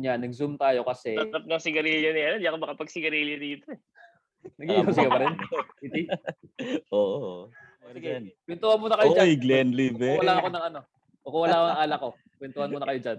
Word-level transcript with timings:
Yun 0.00 0.08
nga, 0.08 0.16
nag-zoom 0.16 0.56
tayo 0.56 0.80
kasi 0.88 1.12
Tatap 1.12 1.44
ng 1.44 1.60
sigarilyo 1.60 2.16
ni 2.16 2.20
ano, 2.24 2.36
di 2.40 2.48
ako 2.48 2.56
makapag-sigarilyo 2.56 3.36
dito. 3.36 3.68
eh. 3.68 3.80
nag-iinom 4.56 4.96
ka 4.96 5.12
pa 5.12 5.20
rin. 5.20 5.34
Iti. 5.84 6.02
Oo. 6.88 7.52
Sige, 7.92 8.32
kwentuhan 8.48 8.80
muna 8.80 8.96
kayo 8.96 9.12
dyan. 9.12 9.28
Oy, 9.28 9.32
Glenn 9.36 9.70
Live. 9.76 10.00
Kung 10.00 10.24
wala 10.24 10.40
ako 10.40 10.48
ng 10.48 10.64
ano. 10.72 10.80
Kung 11.20 11.42
wala 11.44 11.52
ako 11.52 11.66
ng 11.68 11.80
alak 11.84 11.98
ko. 12.00 12.10
Kwentuhan 12.40 12.70
muna 12.72 12.88
kayo 12.88 13.00
dyan. 13.04 13.18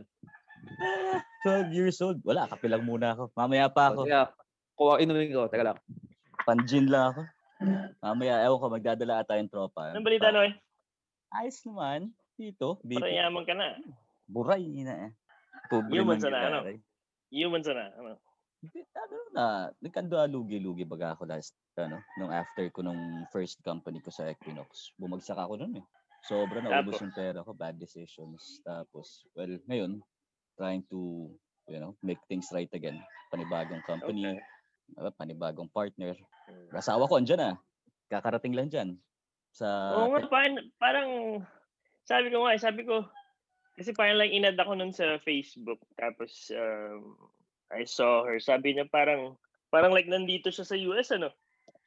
12 1.46 1.78
years 1.78 2.02
old. 2.02 2.18
Wala, 2.26 2.50
kape 2.50 2.66
lang 2.66 2.82
muna 2.82 3.14
ako. 3.14 3.30
Mamaya 3.38 3.70
pa 3.70 3.94
ako. 3.94 4.10
Kaya, 4.10 4.34
kuha 4.74 4.98
inumin 4.98 5.30
ko. 5.30 5.46
Teka 5.46 5.62
lang. 5.62 5.78
Panjin 6.42 6.90
lang 6.90 7.14
ako. 7.14 7.22
Mamaya, 8.02 8.42
ewan 8.42 8.58
ko, 8.58 8.66
magdadala 8.74 9.22
ata 9.22 9.38
yung 9.38 9.54
tropa. 9.54 9.94
Anong 9.94 10.08
balita, 10.10 10.34
Noy? 10.34 10.50
Ayos 11.30 11.62
naman. 11.62 12.10
Dito. 12.34 12.82
Para 12.82 12.90
Dito. 12.90 13.06
yaman 13.06 13.46
ka 13.46 13.54
na. 13.54 13.78
Buray 14.26 14.66
na 14.82 14.96
eh. 15.06 15.12
Pobre 15.72 15.96
Human 15.96 16.20
man 16.20 16.20
sa 16.20 16.28
na, 16.28 16.40
ano? 16.44 16.60
nangyari. 16.68 16.76
Human 17.32 17.64
sana. 17.64 17.84
Ano? 17.96 18.20
Ano 18.92 19.16
na, 19.32 19.46
nagkandua 19.80 20.28
lugi-lugi 20.28 20.84
baga 20.84 21.16
ako 21.16 21.32
last, 21.32 21.56
ano, 21.80 22.04
nung 22.20 22.30
after 22.30 22.68
ko 22.76 22.84
nung 22.84 23.24
first 23.32 23.64
company 23.64 24.04
ko 24.04 24.12
sa 24.12 24.28
Equinox. 24.28 24.92
Bumagsak 25.00 25.40
ako 25.40 25.56
nun 25.64 25.80
eh. 25.80 25.86
Sobra 26.28 26.60
na 26.62 26.84
ubos 26.84 27.00
yung 27.02 27.16
pera 27.16 27.42
ko, 27.42 27.56
bad 27.56 27.80
decisions. 27.80 28.60
Tapos, 28.68 29.26
well, 29.34 29.50
ngayon, 29.66 30.04
trying 30.60 30.84
to, 30.92 31.32
you 31.72 31.80
know, 31.80 31.96
make 32.04 32.20
things 32.28 32.52
right 32.54 32.70
again. 32.76 33.00
Panibagong 33.34 33.82
company, 33.88 34.38
Okay. 34.38 35.02
uh, 35.02 35.10
panibagong 35.16 35.72
partner. 35.72 36.14
Hmm. 36.46 36.70
Asawa 36.76 37.10
ko, 37.10 37.18
andyan 37.18 37.42
ah. 37.42 37.56
Kakarating 38.12 38.54
lang 38.54 38.68
dyan. 38.70 39.00
Sa, 39.56 39.66
Oo 39.98 40.14
nga, 40.14 40.28
parang, 40.28 40.56
parang, 40.78 41.10
sabi 42.06 42.28
ko 42.30 42.44
nga, 42.46 42.54
eh, 42.54 42.62
sabi 42.62 42.84
ko, 42.86 43.08
kasi 43.82 43.98
parang 43.98 44.22
like 44.22 44.30
inad 44.30 44.54
ako 44.62 44.78
nun 44.78 44.94
sa 44.94 45.18
Facebook. 45.26 45.82
Tapos, 45.98 46.54
um, 46.54 47.18
I 47.74 47.82
saw 47.90 48.22
her. 48.30 48.38
Sabi 48.38 48.78
niya 48.78 48.86
parang, 48.86 49.34
parang 49.74 49.90
like 49.90 50.06
nandito 50.06 50.54
siya 50.54 50.70
sa 50.70 50.78
US, 50.94 51.10
ano? 51.10 51.34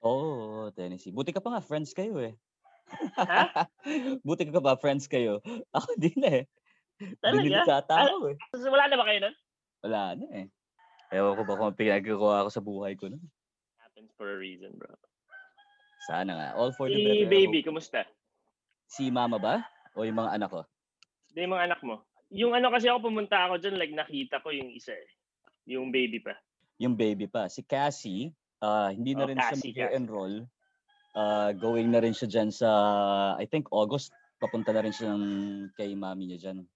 oh, 0.02 0.68
Tennessee. 0.74 1.14
Buti 1.14 1.30
ka 1.30 1.38
pa 1.38 1.54
nga, 1.54 1.62
friends 1.62 1.94
kayo 1.94 2.18
eh. 2.18 2.34
Ha? 3.16 3.70
Buti 4.26 4.50
ka 4.50 4.58
pa, 4.58 4.74
friends 4.74 5.06
kayo. 5.06 5.38
Ako, 5.70 5.94
di 5.96 6.10
na 6.18 6.42
eh. 6.42 6.44
Di 6.98 7.38
nila 7.40 7.62
Talaga? 7.62 7.86
tatawa 7.86 8.34
eh. 8.34 8.36
Wala 8.58 8.84
na 8.90 8.98
ba 8.98 9.06
kayo 9.06 9.18
nun? 9.22 9.36
Wala 9.86 10.00
na 10.18 10.26
eh. 10.34 10.46
Ewan 11.14 11.38
ko 11.38 11.42
ba 11.46 11.54
kung 11.56 11.78
pinagkukuha 11.78 12.42
ako 12.44 12.50
sa 12.50 12.60
buhay 12.60 12.98
ko 12.98 13.06
nun. 13.06 13.22
Happens 13.78 14.10
for 14.18 14.28
a 14.28 14.36
reason, 14.36 14.74
bro. 14.74 14.90
Sana 16.10 16.36
nga. 16.36 16.48
All 16.58 16.74
for 16.74 16.90
the 16.90 16.98
Si 16.98 17.06
better. 17.06 17.30
baby, 17.30 17.62
kumusta? 17.62 18.02
Si 18.90 19.08
mama 19.08 19.38
ba? 19.38 19.62
O 19.96 20.02
yung 20.04 20.20
mga 20.20 20.36
anak 20.36 20.50
ko? 20.52 20.60
Hindi 21.34 21.50
yung 21.50 21.54
mga 21.58 21.66
anak 21.66 21.80
mo. 21.82 21.94
Yung 22.30 22.52
ano 22.54 22.70
kasi 22.70 22.86
ako 22.86 23.10
pumunta 23.10 23.50
ako 23.50 23.58
dyan, 23.58 23.74
like 23.74 23.90
nakita 23.90 24.38
ko 24.38 24.54
yung 24.54 24.70
isa 24.70 24.94
eh. 24.94 25.10
Yung 25.66 25.90
baby 25.90 26.22
pa. 26.22 26.38
Yung 26.78 26.94
baby 26.94 27.26
pa. 27.26 27.50
Si 27.50 27.66
Cassie, 27.66 28.30
ah, 28.62 28.94
hindi 28.94 29.18
na 29.18 29.26
Oh, 29.26 29.30
rin 29.34 29.38
Cassie, 29.42 29.74
siya 29.74 29.90
mag-enroll. 29.90 30.46
Ah, 31.10 31.50
going 31.50 31.90
na 31.90 31.98
rin 31.98 32.14
siya 32.14 32.30
dyan 32.30 32.54
sa, 32.54 32.70
I 33.34 33.50
think 33.50 33.66
August, 33.74 34.14
papunta 34.38 34.70
na 34.70 34.86
rin 34.86 34.94
siya 34.94 35.10
ng 35.10 35.24
kay 35.74 35.90
mami 35.98 36.30
niya 36.30 36.38
dyan. 36.38 36.70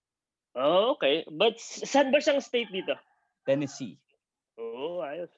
Oh, 0.59 0.99
okay. 0.99 1.23
But 1.31 1.55
saan 1.63 2.11
ba 2.11 2.19
siyang 2.19 2.43
state 2.43 2.75
dito? 2.75 2.99
Tennessee. 3.47 3.95
Oh, 4.59 5.07
ayos. 5.07 5.31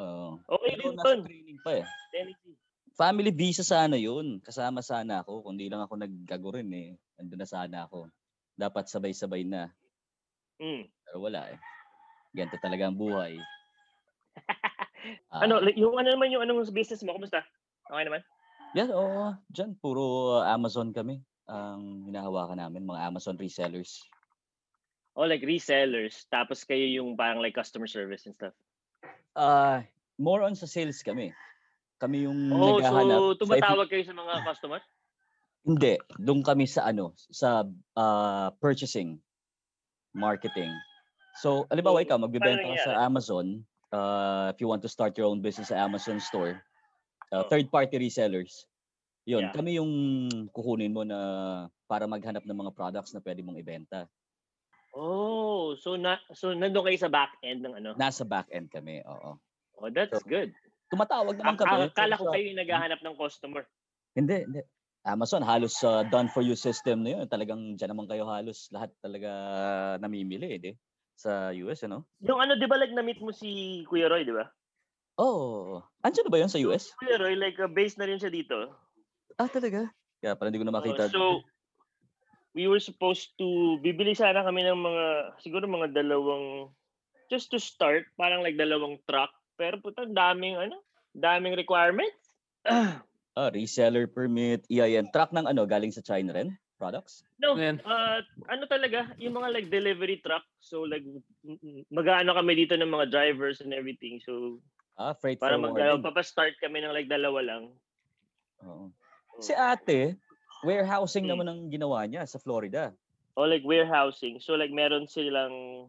Oo. 0.00 0.40
Okay 0.40 0.72
Pero 0.72 0.88
din 0.88 0.96
dun. 0.96 1.20
training 1.28 1.60
pa 1.60 1.70
eh. 1.76 1.86
Tennessee. 2.16 2.56
Family 2.96 3.28
visa 3.30 3.60
sana 3.60 3.94
yun. 3.94 4.40
Kasama 4.40 4.80
sana 4.80 5.20
ako. 5.20 5.44
Kundi 5.44 5.68
lang 5.68 5.84
ako 5.84 6.00
naggago 6.00 6.48
rin 6.56 6.70
eh. 6.72 6.88
Andun 7.14 7.38
na 7.38 7.46
sana 7.46 7.84
ako. 7.84 8.08
Dapat 8.58 8.90
sabay-sabay 8.90 9.46
na. 9.46 9.70
Mm. 10.58 10.90
Pero 10.90 11.16
wala 11.22 11.54
eh. 11.54 11.58
Ganito 12.34 12.58
talaga 12.58 12.90
ang 12.90 12.98
buhay. 12.98 13.38
Ah, 15.30 15.46
Ano, 15.46 15.62
yung 15.72 15.94
ano 15.94 16.10
naman 16.10 16.34
yung 16.34 16.42
anong 16.42 16.66
business 16.74 17.06
mo? 17.06 17.14
Kumusta? 17.14 17.46
Okay 17.86 18.04
naman? 18.04 18.20
Yan, 18.74 18.90
oo. 18.92 19.32
Diyan, 19.48 19.78
puro 19.78 20.36
Amazon 20.42 20.90
kami. 20.90 21.22
Ang 21.48 22.10
hinahawakan 22.10 22.60
namin, 22.60 22.84
mga 22.84 23.08
Amazon 23.08 23.38
resellers. 23.38 24.04
Oh, 25.16 25.24
like 25.24 25.40
resellers. 25.46 26.26
Tapos 26.28 26.66
kayo 26.66 26.84
yung 26.84 27.16
parang 27.16 27.40
like 27.40 27.56
customer 27.56 27.88
service 27.88 28.26
and 28.28 28.34
stuff. 28.36 28.52
Ah, 29.32 29.86
more 30.18 30.42
on 30.44 30.58
sa 30.58 30.66
sales 30.68 31.00
kami. 31.00 31.32
Kami 31.98 32.26
yung 32.28 32.52
Oh, 32.52 32.76
naghahanap. 32.78 33.18
so 33.18 33.22
sa 33.22 33.30
if- 33.30 33.38
tumatawag 33.64 33.88
kayo 33.88 34.04
sa 34.04 34.14
mga 34.14 34.34
customers? 34.44 34.84
Hindi, 35.62 35.98
doon 36.16 36.40
kami 36.40 36.64
sa 36.64 36.86
ano, 36.86 37.12
sa 37.16 37.66
ah, 37.94 38.54
purchasing, 38.58 39.18
marketing. 40.14 40.70
So, 41.38 41.66
alimbawa 41.70 42.02
So, 42.02 42.04
ikaw, 42.06 42.16
magbebenta 42.18 42.62
paano 42.62 42.74
ka 42.74 42.86
sa 42.86 42.94
Amazon, 42.98 43.46
uh, 43.94 44.50
if 44.50 44.58
you 44.58 44.66
want 44.66 44.82
to 44.82 44.90
start 44.90 45.14
your 45.14 45.30
own 45.30 45.38
business 45.38 45.70
sa 45.70 45.78
Amazon 45.78 46.18
store, 46.18 46.58
uh, 47.30 47.42
Oh. 47.42 47.46
third-party 47.46 47.94
resellers, 47.98 48.66
yun, 49.22 49.46
Yeah. 49.46 49.54
kami 49.54 49.78
yung 49.78 49.92
kukunin 50.50 50.90
mo 50.90 51.06
na 51.06 51.18
para 51.86 52.10
maghanap 52.10 52.42
ng 52.42 52.58
mga 52.58 52.74
products 52.74 53.14
na 53.14 53.22
pwede 53.22 53.44
mong 53.44 53.60
ibenta. 53.60 54.10
Oh, 54.96 55.76
so 55.76 55.94
na 55.94 56.16
so 56.32 56.50
nandoon 56.50 56.90
kayo 56.90 56.98
sa 56.98 57.12
back 57.12 57.36
end 57.44 57.60
ng 57.62 57.76
ano. 57.76 57.92
Nasa 57.94 58.24
back-end 58.24 58.72
kami, 58.72 59.04
oo. 59.04 59.36
Oh, 59.78 59.90
that's 59.92 60.16
So, 60.16 60.26
good. 60.26 60.50
Tumatawag 60.90 61.36
naman 61.38 61.54
Ak- 61.54 61.60
kami. 61.60 61.86
Akala 61.86 62.16
ko 62.16 62.24
sa- 62.26 62.34
kayo 62.34 62.44
yung 62.50 62.58
naghahanap 62.58 62.98
ng 63.04 63.14
customer. 63.14 63.62
Hindi, 64.16 64.48
hindi. 64.48 64.60
Amazon, 65.08 65.40
halos 65.40 65.80
uh, 65.80 66.04
done 66.12 66.28
for 66.28 66.44
you 66.44 66.52
system 66.52 67.00
na 67.00 67.16
yun. 67.16 67.24
Talagang 67.24 67.80
dyan 67.80 67.96
naman 67.96 68.04
kayo 68.04 68.28
halos 68.28 68.68
lahat 68.68 68.92
talaga 69.00 69.30
namimili, 69.96 70.48
eh, 70.52 70.60
di? 70.60 70.72
Sa 71.16 71.48
US, 71.64 71.80
ano? 71.88 72.04
Yung 72.20 72.36
ano, 72.36 72.60
di 72.60 72.68
ba 72.68 72.76
like 72.76 72.92
na-meet 72.92 73.24
mo 73.24 73.32
si 73.32 73.82
Kuya 73.88 74.12
Roy, 74.12 74.28
di 74.28 74.36
ba? 74.36 74.44
Oh, 75.16 75.80
andyan 76.04 76.28
na 76.28 76.32
ba 76.36 76.38
yun 76.44 76.52
sa 76.52 76.60
US? 76.68 76.92
Kuya 77.00 77.16
Roy, 77.16 77.34
like 77.40 77.56
uh, 77.56 77.66
based 77.66 77.96
na 77.96 78.04
rin 78.04 78.20
siya 78.20 78.28
dito. 78.28 78.76
Ah, 79.40 79.48
talaga? 79.48 79.88
Kaya 80.20 80.36
pala 80.36 80.52
hindi 80.52 80.60
ko 80.60 80.68
na 80.68 80.76
Oh, 80.76 80.78
makita. 80.78 81.08
so, 81.08 81.40
we 82.52 82.68
were 82.68 82.82
supposed 82.82 83.32
to, 83.40 83.80
bibili 83.80 84.12
sana 84.12 84.44
kami 84.44 84.68
ng 84.68 84.76
mga, 84.76 85.04
siguro 85.40 85.64
mga 85.64 85.96
dalawang, 85.96 86.68
just 87.32 87.48
to 87.48 87.56
start, 87.56 88.04
parang 88.20 88.44
like 88.44 88.60
dalawang 88.60 89.00
truck. 89.08 89.32
Pero 89.56 89.80
puta, 89.80 90.04
daming 90.04 90.60
ano, 90.60 90.76
daming 91.16 91.56
requirements. 91.56 92.36
ah, 93.38 93.50
reseller 93.54 94.10
permit, 94.10 94.66
EIN. 94.66 95.14
Truck 95.14 95.30
ng 95.30 95.46
ano, 95.46 95.62
galing 95.62 95.94
sa 95.94 96.02
China 96.02 96.34
rin? 96.34 96.58
Products? 96.74 97.22
No, 97.38 97.54
Ano 97.54 97.78
uh, 97.86 98.18
ano 98.50 98.64
talaga, 98.66 99.14
yung 99.18 99.38
mga 99.38 99.54
like 99.54 99.68
delivery 99.70 100.18
truck. 100.26 100.42
So 100.58 100.82
like, 100.82 101.06
mag-ano 101.94 102.34
kami 102.34 102.58
dito 102.58 102.74
ng 102.74 102.90
mga 102.90 103.14
drivers 103.14 103.62
and 103.62 103.70
everything. 103.70 104.18
So, 104.26 104.58
Ah, 104.98 105.14
freight 105.14 105.38
para 105.38 105.54
mag 105.54 105.78
papastart 106.02 106.58
kami 106.58 106.82
ng 106.82 106.90
like 106.90 107.06
dalawa 107.06 107.38
lang. 107.38 107.70
Oo. 108.66 108.90
Si 109.38 109.54
ate, 109.54 110.18
warehousing 110.66 111.30
Hmm. 111.30 111.38
naman 111.38 111.46
ang 111.46 111.60
ginawa 111.70 112.02
niya 112.10 112.26
sa 112.26 112.42
Florida. 112.42 112.90
O 113.38 113.46
like 113.46 113.62
warehousing. 113.62 114.42
So 114.42 114.58
like 114.58 114.74
meron 114.74 115.06
silang, 115.06 115.86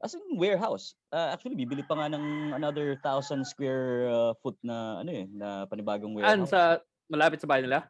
As 0.00 0.16
in 0.16 0.36
warehouse. 0.40 0.96
Ah, 1.12 1.32
actually, 1.36 1.56
bibili 1.56 1.84
pa 1.84 1.92
nga 1.92 2.08
ng 2.12 2.56
another 2.56 2.96
thousand 3.04 3.44
square 3.44 4.08
uh, 4.08 4.32
foot 4.40 4.56
na 4.64 5.04
ano 5.04 5.12
eh, 5.12 5.28
na 5.28 5.68
panibagong 5.68 6.16
An 6.20 6.44
warehouse. 6.44 6.52
sa 6.52 6.60
malapit 7.10 7.42
sa 7.42 7.50
bahay 7.50 7.66
nila? 7.66 7.84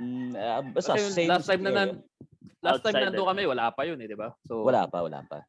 Mm, 0.00 0.32
ah, 0.34 0.62
basta 0.64 0.96
Kasi 0.96 1.12
same 1.12 1.30
last 1.30 1.46
time 1.46 1.62
na 1.62 1.72
nan 1.74 1.88
last 2.62 2.82
time 2.82 2.94
Outside 2.94 3.04
na 3.04 3.06
nandun 3.12 3.26
na. 3.26 3.30
kami, 3.34 3.42
wala 3.46 3.64
pa 3.70 3.82
yun 3.86 3.98
eh, 4.02 4.08
di 4.10 4.18
ba? 4.18 4.34
So, 4.46 4.66
Wala 4.66 4.90
pa, 4.90 4.98
wala 5.04 5.22
pa. 5.26 5.44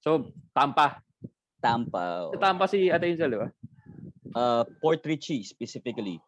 So, 0.00 0.30
Tampa. 0.54 1.02
Tampa. 1.60 2.30
Sa 2.30 2.36
oo. 2.36 2.40
Tampa 2.40 2.64
si 2.70 2.88
Ate 2.88 3.10
Angel, 3.10 3.30
di 3.34 3.40
ba? 3.40 3.48
Uh, 4.30 4.62
Port 4.78 5.02
Richie 5.02 5.42
specifically. 5.42 6.22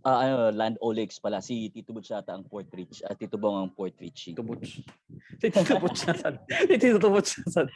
Ah, 0.00 0.24
ano, 0.24 0.48
Land 0.48 0.80
Olex 0.80 1.20
pala. 1.20 1.44
Si 1.44 1.68
Tito 1.68 1.92
Butch 1.92 2.08
ata 2.08 2.32
ang 2.32 2.48
Port 2.48 2.68
Rich. 2.72 3.04
at 3.04 3.20
Tito 3.20 3.36
Bong 3.36 3.60
ang 3.60 3.72
Port 3.72 3.92
Richie. 4.00 4.32
Tito 4.32 4.40
Butch. 4.40 4.80
Si 5.36 5.46
Tito 5.52 5.76
Butch 5.76 6.08
nasan? 6.08 6.40
Si 6.68 6.76
Tito 6.80 7.08
Butch 7.12 7.36
nasan? 7.44 7.68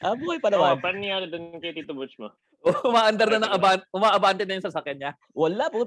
Ah, 0.00 0.16
buhay 0.16 0.40
pa 0.40 0.48
oh, 0.48 0.56
naman. 0.56 0.80
paano 0.80 0.96
nangyari 0.96 1.28
doon 1.28 1.60
kay 1.60 1.76
Tito 1.76 1.92
Butch 1.92 2.16
mo? 2.16 2.32
Umaandar 2.88 3.28
na 3.32 3.46
ng 3.46 3.52
aban, 3.54 3.78
umaabante 3.94 4.42
na 4.42 4.58
yung 4.58 4.66
sasakyan 4.66 4.98
niya. 4.98 5.12
Wala 5.32 5.70
po. 5.70 5.86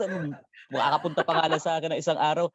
Makakapunta 0.72 1.22
pa 1.28 1.34
nga 1.36 1.50
lang 1.52 1.62
sa 1.62 1.78
akin 1.78 1.90
na 1.92 2.00
isang 2.00 2.20
araw. 2.20 2.48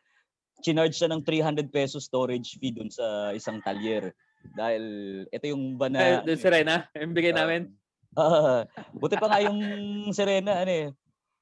Chinarge 0.65 0.97
siya 0.97 1.13
ng 1.13 1.21
300 1.21 1.69
pesos 1.69 2.09
storage 2.09 2.57
fee 2.57 2.73
dun 2.73 2.89
sa 2.89 3.33
isang 3.37 3.61
talyer. 3.61 4.11
Dahil 4.57 4.85
ito 5.29 5.45
yung 5.53 5.77
ba 5.77 5.93
Na, 5.93 6.25
yung 6.25 6.41
Serena, 6.41 6.89
yung 6.97 7.13
bigay 7.17 7.35
namin. 7.35 7.69
Ah, 8.17 8.65
buti 8.97 9.21
pa 9.21 9.29
nga 9.29 9.45
yung 9.45 9.61
Serena, 10.09 10.65
ano 10.65 10.73
eh. 10.73 10.89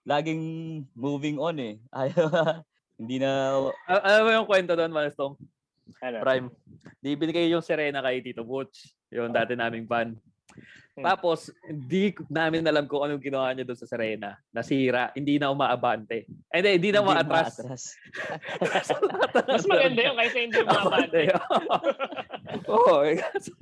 Laging 0.02 0.42
moving 0.98 1.38
on 1.38 1.54
eh. 1.62 1.78
Ayaw, 1.94 2.66
hindi 2.98 3.22
na... 3.22 3.62
Al- 3.86 4.02
alam 4.02 4.22
mo 4.26 4.30
yung 4.42 4.48
kwento 4.50 4.74
doon, 4.74 4.90
Malstong? 4.90 5.38
Ano? 6.02 6.18
Prime. 6.18 6.50
Di 6.98 7.14
binigay 7.14 7.46
yung 7.46 7.62
Serena 7.62 8.02
kay 8.02 8.26
Tito 8.26 8.42
Butch. 8.42 8.90
Yung 9.14 9.30
dati 9.30 9.54
naming 9.54 9.86
van. 9.86 10.18
Hmm. 10.94 11.02
Tapos, 11.02 11.50
hindi 11.66 12.14
ko- 12.14 12.22
namin 12.30 12.62
alam 12.70 12.86
kung 12.86 13.02
anong 13.02 13.18
ginawa 13.18 13.50
niya 13.50 13.66
doon 13.66 13.80
sa 13.82 13.90
Serena. 13.90 14.38
Nasira. 14.54 15.10
Hindi 15.10 15.42
na 15.42 15.50
umaabante. 15.50 16.22
Eh, 16.54 16.62
Hindi, 16.62 16.70
hindi 16.78 16.90
na 16.94 17.02
umaatras. 17.02 17.58
Mas 19.50 19.66
maganda 19.66 20.00
yun 20.06 20.14
kaysa 20.14 20.38
hindi 20.38 20.60
mo 20.62 20.70
mabante. 20.70 21.20
Oo, 22.74 23.02
eh, 23.02 23.18
kaso, 23.18 23.52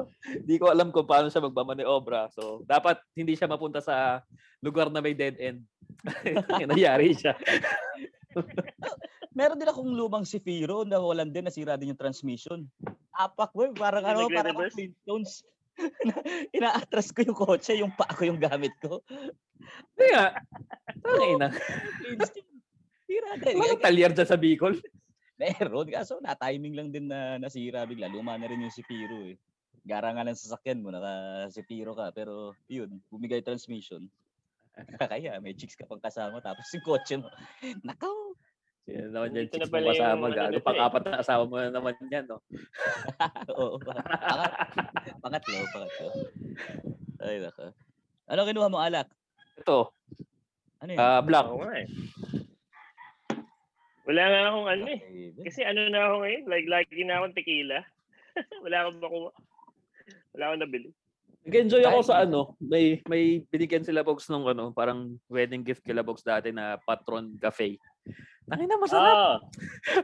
di 0.44 0.61
ko 0.61 0.69
alam 0.69 0.93
kung 0.93 1.09
paano 1.09 1.33
siya 1.33 1.41
magmamaniobra. 1.41 2.29
So, 2.37 2.69
dapat 2.69 3.00
hindi 3.17 3.33
siya 3.33 3.49
mapunta 3.49 3.81
sa 3.81 4.21
lugar 4.61 4.93
na 4.93 5.00
may 5.00 5.17
dead 5.17 5.41
end. 5.41 5.65
Nangyari 6.69 7.17
siya. 7.17 7.33
Meron 9.33 9.56
din 9.56 9.73
akong 9.73 9.89
lumang 9.89 10.29
si 10.29 10.37
Firo 10.37 10.85
na 10.85 11.00
walang 11.00 11.33
din, 11.33 11.49
nasira 11.49 11.81
din 11.81 11.97
yung 11.97 12.00
transmission. 12.00 12.69
Apak 13.17 13.56
boy, 13.56 13.73
parang 13.73 14.05
ano, 14.05 14.29
parang 14.29 14.69
Flintstones. 14.69 15.44
Ina-atras 16.56 17.11
ko 17.11 17.20
yung 17.25 17.38
kotse, 17.38 17.73
yung 17.79 17.93
paa 17.94 18.12
ko 18.12 18.26
yung 18.26 18.40
gamit 18.40 18.75
ko. 18.79 19.02
Nga. 19.99 20.38
Tangay 21.02 21.32
na. 21.38 21.49
Sira 23.06 23.31
din. 23.38 23.56
Walang 23.61 23.82
talyar 23.82 24.12
dyan 24.17 24.29
sa 24.29 24.40
Bicol. 24.40 24.79
Meron. 25.40 25.88
Kaso 25.90 26.19
na-timing 26.23 26.75
lang 26.76 26.88
din 26.90 27.06
na 27.11 27.37
nasira 27.37 27.84
bigla. 27.84 28.08
Luma 28.08 28.38
na 28.38 28.49
rin 28.49 28.62
yung 28.62 28.75
si 28.75 28.82
Piro 28.87 29.26
eh. 29.26 29.37
Gara 29.82 30.14
nga 30.14 30.23
lang 30.23 30.38
sa 30.38 30.55
sasakyan 30.55 30.79
mo, 30.79 30.94
naka 30.94 31.50
si 31.50 31.62
Piro 31.67 31.93
ka. 31.99 32.14
Pero 32.14 32.55
yun, 32.70 33.02
bumigay 33.11 33.43
transmission. 33.43 34.06
Kaya 34.96 35.37
may 35.43 35.52
chicks 35.52 35.76
ka 35.76 35.84
pang 35.84 36.00
kasama 36.00 36.40
tapos 36.40 36.64
yung 36.73 36.87
kotse 36.87 37.14
mo. 37.20 37.29
Nakaw! 37.84 38.31
Sino 38.82 39.14
naman 39.14 39.31
yan, 39.31 39.46
Ito 39.46 39.46
na 39.46 39.52
chicks 39.55 39.70
mo 39.70 39.75
pala 39.75 39.87
yung 39.87 39.94
kasama. 39.94 40.25
ano 40.26 40.34
Gago, 40.34 40.56
eh. 40.58 40.64
pang-apat 40.64 41.02
na 41.05 41.17
asawa 41.17 41.43
mo 41.46 41.55
na 41.55 41.70
naman 41.70 41.94
yan, 42.11 42.25
no? 42.26 42.38
Oo. 43.55 43.79
Pangat, 43.79 44.52
pangatlo, 45.23 45.55
pangatlo. 45.70 46.08
Ay, 47.23 47.38
naka. 47.38 47.67
Ano 48.26 48.40
kinuha 48.43 48.69
mo 48.69 48.82
alak? 48.82 49.06
Ito, 49.55 49.94
Ano 50.82 50.90
yun? 50.90 50.99
ah, 50.99 51.23
black. 51.23 51.46
Oo 51.46 51.62
nga 51.62 51.75
eh. 51.79 51.87
Wala 54.02 54.23
nga 54.26 54.40
akong 54.50 54.69
ano 54.69 54.84
eh. 54.90 55.00
Kasi 55.46 55.61
ano 55.62 55.81
na 55.87 56.00
ako 56.02 56.14
ngayon, 56.26 56.43
like 56.50 56.67
lagi 56.67 57.02
na 57.06 57.23
akong 57.23 57.37
tequila. 57.38 57.79
Wala 58.67 58.76
akong 58.82 58.99
makuha. 58.99 59.31
Wala 60.34 60.43
akong 60.50 60.62
nabili. 60.67 60.90
Nag-enjoy 61.43 61.82
ako 61.82 62.00
sa 62.02 62.23
ano, 62.23 62.55
may 62.58 62.99
may 63.06 63.46
binigyan 63.46 63.82
sila 63.82 64.02
box 64.02 64.26
nung 64.26 64.46
ano, 64.46 64.70
parang 64.70 65.19
wedding 65.26 65.62
gift 65.62 65.82
kila 65.82 66.02
box 66.02 66.23
dati 66.23 66.50
na 66.50 66.79
Patron 66.79 67.34
Cafe. 67.38 67.79
Tangin 68.43 68.69
na 68.69 68.77
masarap. 68.77 69.17
Ah, 69.17 69.39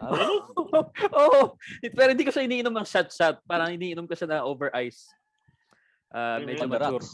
Ah, 0.00 0.15
Oo. 1.21 1.59
It- 1.83 1.93
Pero 1.93 2.15
hindi 2.15 2.25
ko 2.25 2.33
siya 2.33 2.47
iniinom 2.47 2.73
ng 2.73 2.87
shot-shot. 2.87 3.43
Parang 3.45 3.69
iniinom 3.71 4.06
ko 4.06 4.15
siya 4.15 4.29
na 4.31 4.47
over 4.47 4.71
ice. 4.75 5.11
Ah, 6.09 6.39
Mhm. 6.39 6.47
medyo 6.47 6.62
on 6.65 6.71
the 6.71 6.79
mature. 6.79 7.06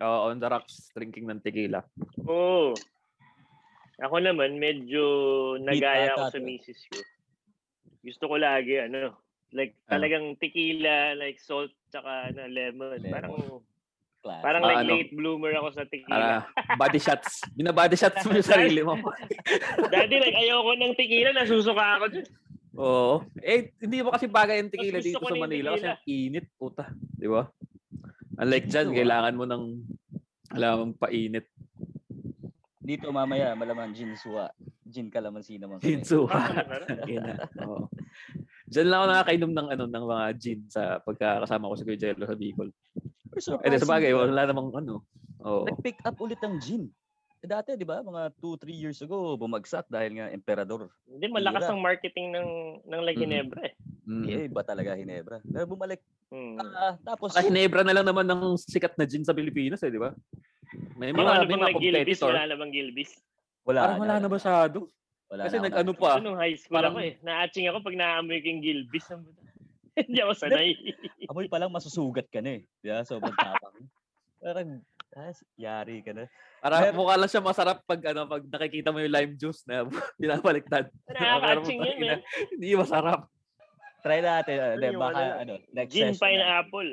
Oo, 0.00 0.18
on 0.28 0.38
the 0.38 0.48
rocks, 0.48 0.90
drinking 0.92 1.28
ng 1.28 1.40
tequila. 1.40 1.84
oo. 2.24 2.72
Ako 4.00 4.16
naman, 4.16 4.56
medyo 4.56 5.04
nagaya 5.60 6.16
ako 6.16 6.32
sa 6.32 6.40
misis 6.40 6.80
ko. 6.88 6.96
Gusto 8.00 8.32
ko 8.32 8.40
lagi, 8.40 8.80
ano, 8.80 9.12
like 9.52 9.76
Ano? 9.86 9.92
talagang 9.92 10.26
tequila, 10.40 11.12
like 11.14 11.36
salt, 11.36 11.68
tsaka 11.92 12.32
ano, 12.32 12.48
lemon. 12.48 12.96
Lemon. 12.96 13.12
Parang, 13.12 13.32
Class. 14.20 14.44
parang 14.44 14.60
Ah, 14.60 14.68
like 14.68 14.80
ano? 14.84 14.90
late 14.92 15.12
bloomer 15.12 15.52
ako 15.56 15.68
sa 15.72 15.88
tequila. 15.88 16.44
body 16.76 17.00
shots. 17.00 17.40
Bina-body 17.50 17.96
shots 17.96 18.20
mo 18.22 18.36
yung 18.36 18.44
sarili 18.44 18.84
mo. 18.84 19.00
Dati 19.92 20.14
like 20.14 20.36
ayoko 20.36 20.76
ng 20.76 20.92
tequila, 20.92 21.32
nasusuka 21.32 21.84
ako 21.96 22.04
dyan. 22.10 22.26
Oo. 22.76 23.14
Eh, 23.40 23.72
hindi 23.78 23.98
mo 24.00 24.12
kasi 24.12 24.28
bagay 24.28 24.60
yung 24.60 24.68
tequila 24.68 25.00
dito 25.00 25.18
ko 25.18 25.26
sa 25.26 25.40
Manila 25.40 25.72
kasi 25.72 25.88
ang 25.88 26.02
init, 26.04 26.46
puta. 26.54 26.84
Di 26.92 27.26
ba? 27.26 27.48
Unlike 28.36 28.68
dyan, 28.68 28.88
kailangan 28.92 29.34
mo 29.34 29.44
ng 29.44 29.62
alam 30.50 30.72
mong 30.78 30.96
painit. 31.00 31.48
Dito 32.76 33.08
mamaya, 33.08 33.52
malamang 33.54 33.92
gin 33.92 34.12
suwa. 34.14 34.52
Gin 34.84 35.08
kalamansi 35.08 35.56
naman. 35.56 35.78
kami. 35.78 35.86
Ginsu. 35.96 36.26
Ah. 36.26 36.50
Oo. 37.64 37.86
Diyan 38.66 38.86
lang 38.86 38.98
ako 38.98 39.06
nakakainom 39.08 39.52
ng 39.52 39.68
ano 39.70 39.84
ng 39.86 40.04
mga 40.06 40.24
gin 40.36 40.60
sa 40.66 40.98
pagkakasama 40.98 41.70
ko 41.70 41.74
sa 41.74 41.84
Kuya 41.84 41.98
Jello 41.98 42.24
sa 42.24 42.34
Bicol. 42.34 42.68
Eh, 43.36 43.78
sa 43.78 43.86
bagay, 43.86 44.10
wala 44.10 44.42
namang 44.46 44.74
ano. 44.74 45.06
Oo. 45.40 45.64
Nag-pick 45.64 46.02
up 46.02 46.18
ulit 46.18 46.40
ang 46.42 46.58
gin. 46.58 46.90
Eh, 47.40 47.48
dati, 47.48 47.72
di 47.72 47.88
ba, 47.88 48.04
mga 48.04 48.36
2-3 48.36 48.68
years 48.76 49.00
ago, 49.00 49.32
bumagsak 49.40 49.88
dahil 49.88 50.20
nga 50.20 50.28
emperador. 50.28 50.92
Hindi, 51.08 51.26
malakas 51.32 51.64
Tira. 51.64 51.72
ang 51.72 51.80
marketing 51.80 52.26
ng 52.36 52.48
ng 52.84 53.00
like. 53.00 53.16
Ginebra 53.16 53.62
eh. 53.64 53.74
Mm. 54.04 54.24
Eh, 54.28 54.42
iba 54.50 54.62
talaga 54.66 54.98
Hinebra. 54.98 55.38
Pero 55.40 55.64
bumalik. 55.70 56.02
Hmm. 56.28 56.58
Ah, 56.60 56.98
tapos, 57.00 57.32
Saka 57.32 57.48
Hinebra 57.48 57.80
na 57.80 57.94
lang 57.96 58.06
naman 58.06 58.26
ng 58.28 58.58
sikat 58.60 58.98
na 59.00 59.08
gin 59.08 59.24
sa 59.24 59.32
Pilipinas 59.32 59.80
eh, 59.86 59.88
di 59.88 59.96
ba? 60.02 60.12
May 61.00 61.14
mga, 61.16 61.30
ano 61.32 61.42
may 61.46 61.56
bang 61.56 61.62
mga 61.64 61.74
competitor. 61.78 62.30
Wala 62.34 62.44
namang 62.50 62.70
Gilbis. 62.74 63.10
wala 63.64 63.80
Parang 63.86 64.00
wala 64.02 64.14
na 64.20 64.28
masyado. 64.28 64.78
Wala 65.30 65.42
Kasi 65.46 65.56
na 65.58 65.64
nag-ano 65.70 65.92
pa. 65.94 66.18
Kasi 66.18 66.22
nung 66.26 66.38
high 66.38 66.58
school 66.58 66.74
Parang- 66.76 66.94
ako 66.98 67.06
eh. 67.06 67.12
Na-atching 67.22 67.66
ako 67.70 67.78
pag 67.86 67.96
naamoy 67.96 68.38
ko 68.42 68.46
yung 68.50 68.62
Gilbis. 68.62 69.06
Hindi 70.08 70.20
ako 70.20 70.32
sanay. 70.34 70.70
Amoy 71.26 71.46
pa 71.46 71.58
lang 71.58 71.70
masusugat 71.70 72.26
ka 72.26 72.40
na 72.40 72.58
eh. 72.58 72.62
Di 72.78 72.88
ba? 72.88 73.02
Sobrang 73.02 73.34
tapang. 73.34 73.76
Parang, 74.40 74.68
ah, 75.12 75.32
yari 75.54 76.00
ka 76.00 76.12
na. 76.12 76.24
Para 76.60 76.80
Mer- 76.80 76.96
mukha 76.96 77.16
lang 77.16 77.28
siya 77.28 77.40
masarap 77.40 77.84
pag 77.84 78.00
ano 78.06 78.24
pag 78.24 78.42
nakikita 78.42 78.88
mo 78.88 79.00
yung 79.00 79.12
lime 79.12 79.32
juice 79.34 79.64
na 79.64 79.84
pinapaliktad. 80.20 80.88
Nakaka-atching 81.06 81.78
yun, 81.78 81.96
man. 81.98 82.20
Hindi 82.50 82.68
masarap. 82.74 83.28
Try 84.00 84.24
natin. 84.24 84.56
Uh, 84.56 84.72
Ano 84.74 84.84
yung 84.86 84.96
baka, 84.98 85.20
ano? 85.20 85.32
ano, 85.36 85.52
next 85.72 85.92
Gin 85.92 86.16
session 86.16 86.24
pineapple. 86.24 86.88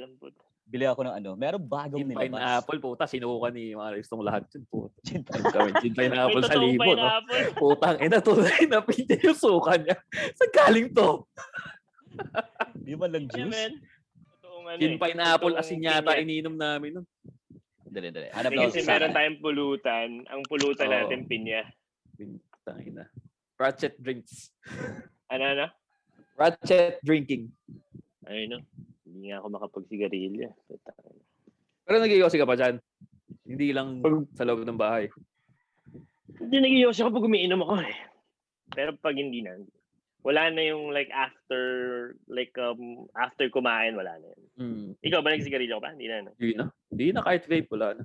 Bili 0.68 0.83
ako 0.83 1.07
ng 1.07 1.15
ano. 1.15 1.30
Meron 1.39 1.63
bagong 1.63 2.04
Gin 2.04 2.12
nilabas. 2.12 2.27
pineapple, 2.27 2.80
puta, 2.83 3.04
sinuka 3.07 3.48
ni 3.48 3.71
mga 3.71 3.92
restong 3.95 4.19
lahat 4.19 4.44
yun, 4.51 4.68
puta. 4.68 4.95
Gin 5.07 5.24
Gawin 5.24 5.74
gin 5.80 5.95
pineapple 5.95 6.44
sa 6.44 6.59
libo, 6.59 6.83
no? 6.83 7.00
pineapple. 7.00 7.44
Putang 7.56 7.98
ina, 8.04 8.19
tunay 8.19 8.68
na 8.68 8.83
pinte 8.83 9.15
yung 9.24 9.39
suka 9.39 9.80
niya. 9.80 9.95
Saan 10.36 10.51
galing 10.51 10.92
to? 10.92 11.24
Di 12.77 12.94
ba 12.94 13.06
lang 13.06 13.25
Yeah, 13.25 13.35
juice? 13.44 13.53
man. 13.53 13.74
Totoong 14.33 14.65
ano 14.68 14.77
Gin 14.77 14.91
eh. 14.91 15.00
pineapple, 15.00 15.51
Totoong 15.51 15.62
asin 15.62 15.79
yata 15.81 16.01
pinya. 16.07 16.21
ininom 16.21 16.56
namin 16.56 16.91
nun. 16.94 17.06
Dali, 17.88 18.07
dali. 18.09 18.27
Hanap 18.29 18.51
lang 18.51 18.68
Kasi 18.68 18.77
ako 18.77 18.83
sa 18.83 18.91
meron 18.91 19.12
tayong 19.12 19.39
pulutan. 19.39 20.07
Ang 20.25 20.41
pulutan 20.44 20.85
Oo. 20.85 20.94
natin 20.94 21.19
pinya. 21.24 21.62
Putang 22.13 22.79
ina. 22.81 23.06
Ratchet 23.56 23.95
drinks. 23.97 24.51
Ano 25.27 25.44
na? 25.47 25.68
Ratchet 26.35 27.01
drinking. 27.01 27.50
Ayun 28.24 28.47
no. 28.50 28.59
Hindi 29.01 29.31
nga 29.31 29.40
ako 29.40 29.47
makapagsigarilyo. 29.49 30.49
Pero 31.81 31.97
nag-iossi 31.97 32.35
ka 32.35 32.45
pa 32.45 32.54
dyan. 32.54 32.75
Hindi 33.44 33.68
lang 33.71 33.99
Pag- 33.99 34.30
sa 34.35 34.44
loob 34.44 34.61
ng 34.61 34.75
bahay. 34.78 35.07
Hindi 36.37 36.57
nag-iossi 36.59 37.02
ako 37.02 37.18
pag 37.18 37.25
umiinom 37.25 37.63
ako 37.63 37.73
eh. 37.81 37.95
Pero 38.69 38.92
pag 38.94 39.16
hindi 39.16 39.42
na. 39.42 39.56
Wala 40.28 40.52
na 40.52 40.60
yung 40.60 40.92
like 40.92 41.07
after 41.16 41.64
like 42.28 42.52
um 42.60 43.07
after 43.16 43.48
kumain 43.48 43.96
wala 43.96 44.19
na 44.19 44.28
yun. 44.28 44.42
Hmm. 44.60 44.88
Ikaw 45.00 45.24
ba 45.24 45.31
nagsigarilyo 45.31 45.80
ka 45.80 45.88
pa? 45.88 45.96
Hindi 45.96 46.12
na. 46.12 46.28
No? 46.28 46.36
Hindi 46.36 46.52
na. 46.60 46.66
Hindi 46.92 47.06
na 47.16 47.22
kahit 47.24 47.48
vape, 47.48 47.72
wala 47.72 47.96
na. 47.96 48.04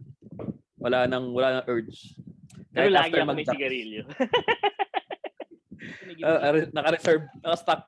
Wala 0.78 0.98
nang, 1.10 1.34
wala 1.34 1.48
nang 1.58 1.66
urge. 1.66 2.14
Pero 2.70 2.90
Kahit 2.90 2.94
lagi 2.94 3.10
after 3.14 3.22
ako 3.26 3.32
may 3.34 3.46
sigarilyo. 3.46 4.02
Uh, 6.22 6.38
are- 6.46 6.70
naka-reserve, 6.70 7.22
naka-stock. 7.42 7.82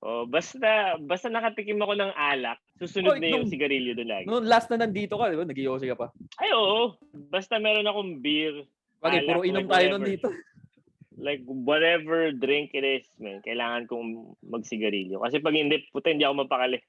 oh, 0.00 0.24
basta 0.28 0.96
basta 1.04 1.28
nakatikim 1.28 1.80
ako 1.80 1.92
ng 1.96 2.12
alak, 2.16 2.58
susunod 2.80 3.16
Oy, 3.16 3.20
na 3.20 3.26
yung 3.32 3.44
nung- 3.44 3.52
sigarilyo 3.52 3.92
doon 3.96 4.10
lagi. 4.10 4.26
Noong 4.28 4.48
last 4.48 4.68
na 4.72 4.80
nandito 4.84 5.16
ka, 5.16 5.28
di 5.28 5.38
ba? 5.40 5.44
Nag-iossi 5.44 5.88
ka 5.92 5.96
pa. 5.96 6.08
Ay 6.40 6.50
oo, 6.52 6.96
basta 7.32 7.56
meron 7.60 7.88
akong 7.88 8.20
beer, 8.20 8.64
Bagay, 9.02 9.26
Alak, 9.26 9.28
puro 9.34 9.40
inom 9.42 9.66
like 9.66 9.72
tayo 9.74 9.86
nun 9.92 10.04
dito. 10.06 10.28
Like 11.22 11.40
whatever 11.46 12.34
drink 12.34 12.74
it 12.74 12.82
is, 12.82 13.06
man, 13.16 13.38
kailangan 13.46 13.86
kong 13.86 14.34
magsigarilyo. 14.42 15.22
Kasi 15.22 15.38
pag 15.38 15.54
hindi, 15.54 15.86
puta, 15.94 16.10
hindi 16.10 16.26
ako 16.26 16.44
mapakali. 16.44 16.82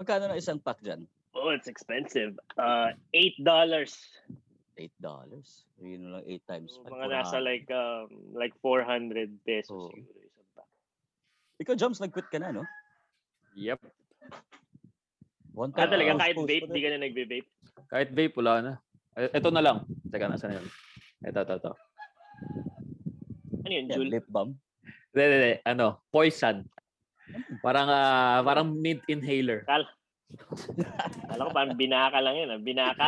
Magkano 0.00 0.32
na 0.32 0.40
isang 0.40 0.56
pack 0.58 0.80
dyan? 0.80 1.04
Oh, 1.36 1.52
it's 1.52 1.68
expensive. 1.68 2.40
Uh, 2.56 2.96
$8 3.12 3.44
dollars. 3.44 3.92
$8. 4.80 5.04
Yun 5.82 6.14
lang 6.14 6.24
8 6.24 6.50
times. 6.50 6.70
Mga 6.86 7.06
nasa 7.10 7.36
like 7.42 7.66
um, 7.68 8.08
like 8.32 8.54
400 8.62 9.26
pesos 9.44 9.74
Oo. 9.74 9.92
siguro 9.92 10.18
isang 10.22 10.48
pack. 10.54 10.68
Ikaw, 11.60 11.74
Joms, 11.76 11.98
nag-quit 12.00 12.30
ka 12.30 12.38
na, 12.38 12.54
no? 12.54 12.64
Yep. 13.58 13.82
One 15.52 15.74
Ah, 15.74 15.82
time 15.84 15.90
talaga, 15.98 16.10
I 16.10 16.14
was 16.14 16.22
kahit 16.22 16.36
vape, 16.46 16.66
di 16.70 16.80
ka 16.80 16.88
na 16.94 16.98
nagbe-vape. 17.02 17.48
Kahit 17.90 18.08
vape, 18.14 18.34
wala 18.38 18.52
na. 18.62 18.72
Eh, 19.18 19.34
Ito 19.34 19.50
na 19.50 19.58
lang. 19.58 19.82
Teka, 20.06 20.30
nasa 20.30 20.46
na 20.46 20.62
yun? 20.62 20.66
Ito, 21.26 21.42
ito, 21.42 21.54
ito. 21.58 21.72
Ano 23.68 23.76
yun, 23.76 23.86
Jul? 23.92 24.08
lip 24.08 24.24
balm. 24.32 24.56
Hindi, 25.12 25.20
hindi, 25.20 25.36
hindi. 25.36 25.52
Ano? 25.68 26.00
Poison. 26.08 26.64
Parang, 27.60 27.88
ah, 27.92 28.40
parang 28.40 28.72
mint 28.72 29.04
inhaler. 29.04 29.68
Alam 31.32 31.44
ko, 31.44 31.52
parang 31.52 31.76
binaka 31.76 32.18
lang 32.24 32.32
yun. 32.40 32.48
Ah. 32.48 32.60
Binaka. 32.60 33.06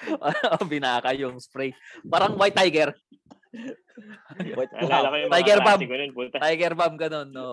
Binaka 0.72 1.12
yung 1.12 1.36
spray. 1.36 1.76
Parang 2.08 2.40
white 2.40 2.56
tiger. 2.56 2.96
White 4.56 4.72
Naalala 4.72 5.12
ko 5.12 5.16
yung 5.20 5.28
mga 5.28 5.36
Tiger 5.36 5.60
Bomb. 5.60 5.76
klase 5.76 5.84
ko 5.92 5.96
nun, 6.00 6.12
puta. 6.16 6.36
Tiger 6.40 6.72
bomb, 6.72 6.96
ganun, 6.96 7.28
no. 7.28 7.48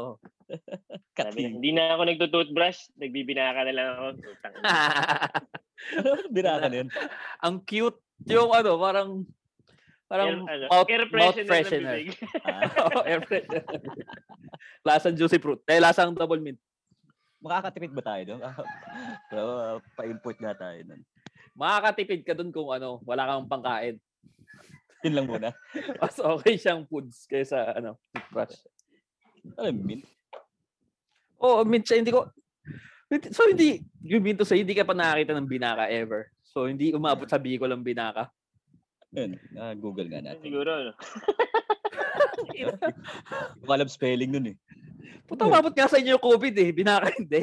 Sabi, 1.20 1.52
hindi 1.52 1.76
na 1.76 2.00
ako 2.00 2.02
nagtutoothbrush, 2.08 2.96
nagbibinaka 2.96 3.68
na 3.68 3.74
lang 3.76 3.88
ako. 3.92 4.06
Putang 4.24 4.54
ina. 4.56 4.72
Binaka 6.32 6.66
na 6.72 6.78
yun. 6.80 6.90
Ang 7.44 7.56
cute. 7.68 8.00
Yung 8.32 8.56
ano, 8.56 8.80
parang, 8.80 9.28
parang 10.10 10.50
Air, 10.50 10.66
ano, 10.66 10.66
mouth, 10.74 10.90
air 10.90 11.04
mouth 11.06 11.38
freshener. 11.46 11.98
Ah, 12.50 12.66
Oo, 12.90 13.02
air 13.06 13.22
freshener. 13.22 13.64
lasang 14.88 15.14
juicy 15.14 15.38
fruit. 15.38 15.62
Eh, 15.70 15.78
lasang 15.78 16.12
double 16.18 16.42
mint. 16.42 16.60
makakatipid 17.40 17.96
ba 17.96 18.04
tayo 18.04 18.36
doon? 18.36 18.42
so, 19.32 19.40
uh, 19.40 19.78
pa-import 19.96 20.36
nga 20.44 20.52
tayo 20.58 20.76
nun. 20.84 21.02
Makakatipid 21.56 22.28
ka 22.28 22.36
dun 22.36 22.52
kung 22.52 22.68
ano, 22.68 23.00
wala 23.08 23.24
kang 23.24 23.48
pangkain. 23.48 23.96
Yun 25.08 25.14
lang 25.16 25.28
muna. 25.30 25.50
Mas 26.04 26.20
okay 26.20 26.60
siyang 26.60 26.84
foods 26.84 27.24
kaysa 27.30 27.80
ano, 27.80 27.96
toothbrush. 28.12 28.60
Alam 29.56 29.72
mo, 29.80 29.84
mint. 29.88 30.04
Oo, 31.40 31.64
oh, 31.64 31.64
mint 31.64 31.88
siya, 31.88 32.04
hindi 32.04 32.12
ko... 32.12 32.28
So 33.32 33.48
hindi, 33.48 33.82
yung 34.04 34.22
minto 34.22 34.44
sa 34.46 34.54
hindi 34.54 34.76
ka 34.76 34.84
pa 34.86 34.94
nakakita 34.94 35.34
ng 35.34 35.48
binaka 35.50 35.88
ever. 35.90 36.30
So 36.44 36.68
hindi 36.68 36.92
umabot 36.92 37.26
sa 37.26 37.40
Bicol 37.40 37.72
ang 37.72 37.82
binaka. 37.82 38.30
Yun, 39.10 39.30
ah, 39.58 39.74
Google 39.74 40.06
nga 40.08 40.22
natin. 40.22 40.44
Siguro, 40.44 40.70
ano. 40.70 40.92
Hindi 42.46 42.62
ko 43.66 43.72
alam 43.74 43.90
spelling 43.90 44.30
nun 44.30 44.54
eh. 44.54 44.58
Puta, 45.26 45.46
umabot 45.46 45.74
nga 45.74 45.90
sa 45.90 45.98
inyo 45.98 46.18
yung 46.18 46.26
COVID 46.26 46.56
eh. 46.58 46.70
Binaka 46.70 47.10
hindi. 47.18 47.42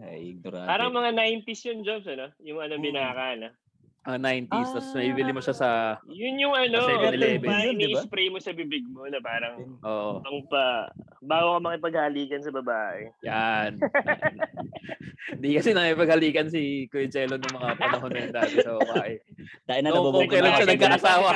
Ay, 0.00 0.36
ignorante. 0.36 0.68
Parang 0.68 0.92
mga 0.92 1.12
90s 1.12 1.60
yun, 1.64 1.84
Jobs, 1.84 2.08
ano? 2.08 2.32
Yung 2.40 2.60
ano, 2.60 2.76
Mm. 2.76 2.82
binaka, 2.82 3.24
ano? 3.36 3.48
Ah, 4.00 4.16
90s, 4.16 4.72
tapos 4.72 4.96
Ah. 4.96 4.96
may 4.96 5.12
mo 5.28 5.44
siya 5.44 5.52
sa... 5.52 5.68
Yun 6.08 6.40
yung 6.40 6.56
ano, 6.56 6.80
Sa 6.80 6.88
7-Eleven. 6.88 7.44
pa, 7.44 7.60
Yun, 7.68 7.76
di 7.76 7.84
ba? 7.84 8.00
ini-spray 8.00 8.28
mo 8.32 8.38
sa 8.40 8.56
bibig 8.56 8.88
mo 8.88 9.04
na 9.04 9.20
parang 9.20 9.76
Oo, 9.84 10.24
pang 10.24 10.40
pa, 10.48 10.88
bago 11.20 11.56
ka 11.56 11.60
makipaghalikan 11.60 12.40
sa 12.40 12.52
babae. 12.52 13.12
yan. 13.20 13.76
Hindi 15.36 15.48
kasi 15.56 15.76
nakipaghalikan 15.76 16.48
si 16.48 16.88
Kuya 16.88 17.08
Jello 17.12 17.36
ng 17.36 17.54
mga 17.54 17.70
panahon 17.76 18.10
na 18.10 18.20
yun 18.24 18.32
dati 18.32 18.54
sa 18.64 18.72
babae. 18.80 19.20
Dahil 19.68 19.82
na 19.84 19.90
nabubog 19.92 20.24
kung 20.24 20.32
kailan 20.32 20.48
na 20.48 20.56
siya 20.56 20.72
nagkaasawa. 20.72 21.30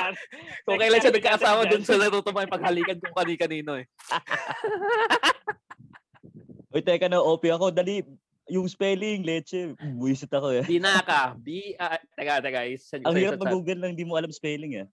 Kung 0.64 0.81
kailan 0.81 1.00
siya 1.05 1.14
nagkaasawa, 1.14 1.61
dyan. 1.69 1.71
dun 1.71 1.85
sa 1.85 1.97
natuto 2.00 2.31
pagkahalikan 2.33 2.97
kung 2.97 3.14
kani-kanino 3.14 3.73
eh. 3.76 3.87
Uy, 6.75 6.83
teka 6.83 7.07
na, 7.07 7.23
OP 7.23 7.45
ako. 7.47 7.71
Dali, 7.71 8.03
yung 8.50 8.67
spelling, 8.67 9.23
leche. 9.23 9.76
Buisit 9.95 10.33
ako 10.33 10.59
eh. 10.59 10.64
Binaka. 10.67 11.38
B, 11.38 11.76
uh, 11.76 12.00
teka, 12.19 12.41
teka. 12.41 12.61
Isa, 12.67 12.99
Ang 13.05 13.21
hirap 13.21 13.38
mag-google 13.38 13.79
lang, 13.79 13.93
di 13.95 14.09
mo 14.09 14.17
alam 14.17 14.33
spelling 14.33 14.83
eh. 14.83 14.87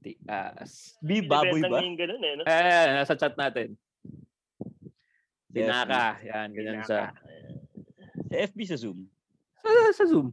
Tias. 0.00 0.96
B, 1.02 1.26
baboy 1.26 1.60
ba? 1.66 1.82
Ganun, 1.82 2.22
eh, 2.22 2.32
no? 2.38 2.42
Eh, 2.46 2.86
nasa 2.94 3.18
chat 3.18 3.34
natin. 3.34 3.74
Yes, 5.54 5.62
Binaka. 5.62 6.02
Yan, 6.20 6.48
ganyan 6.50 6.82
siya. 6.82 7.14
Sa 7.14 8.34
FB 8.34 8.58
sa 8.66 8.76
Zoom. 8.76 8.98
Sa, 9.56 9.68
sa 9.94 10.04
Zoom. 10.04 10.28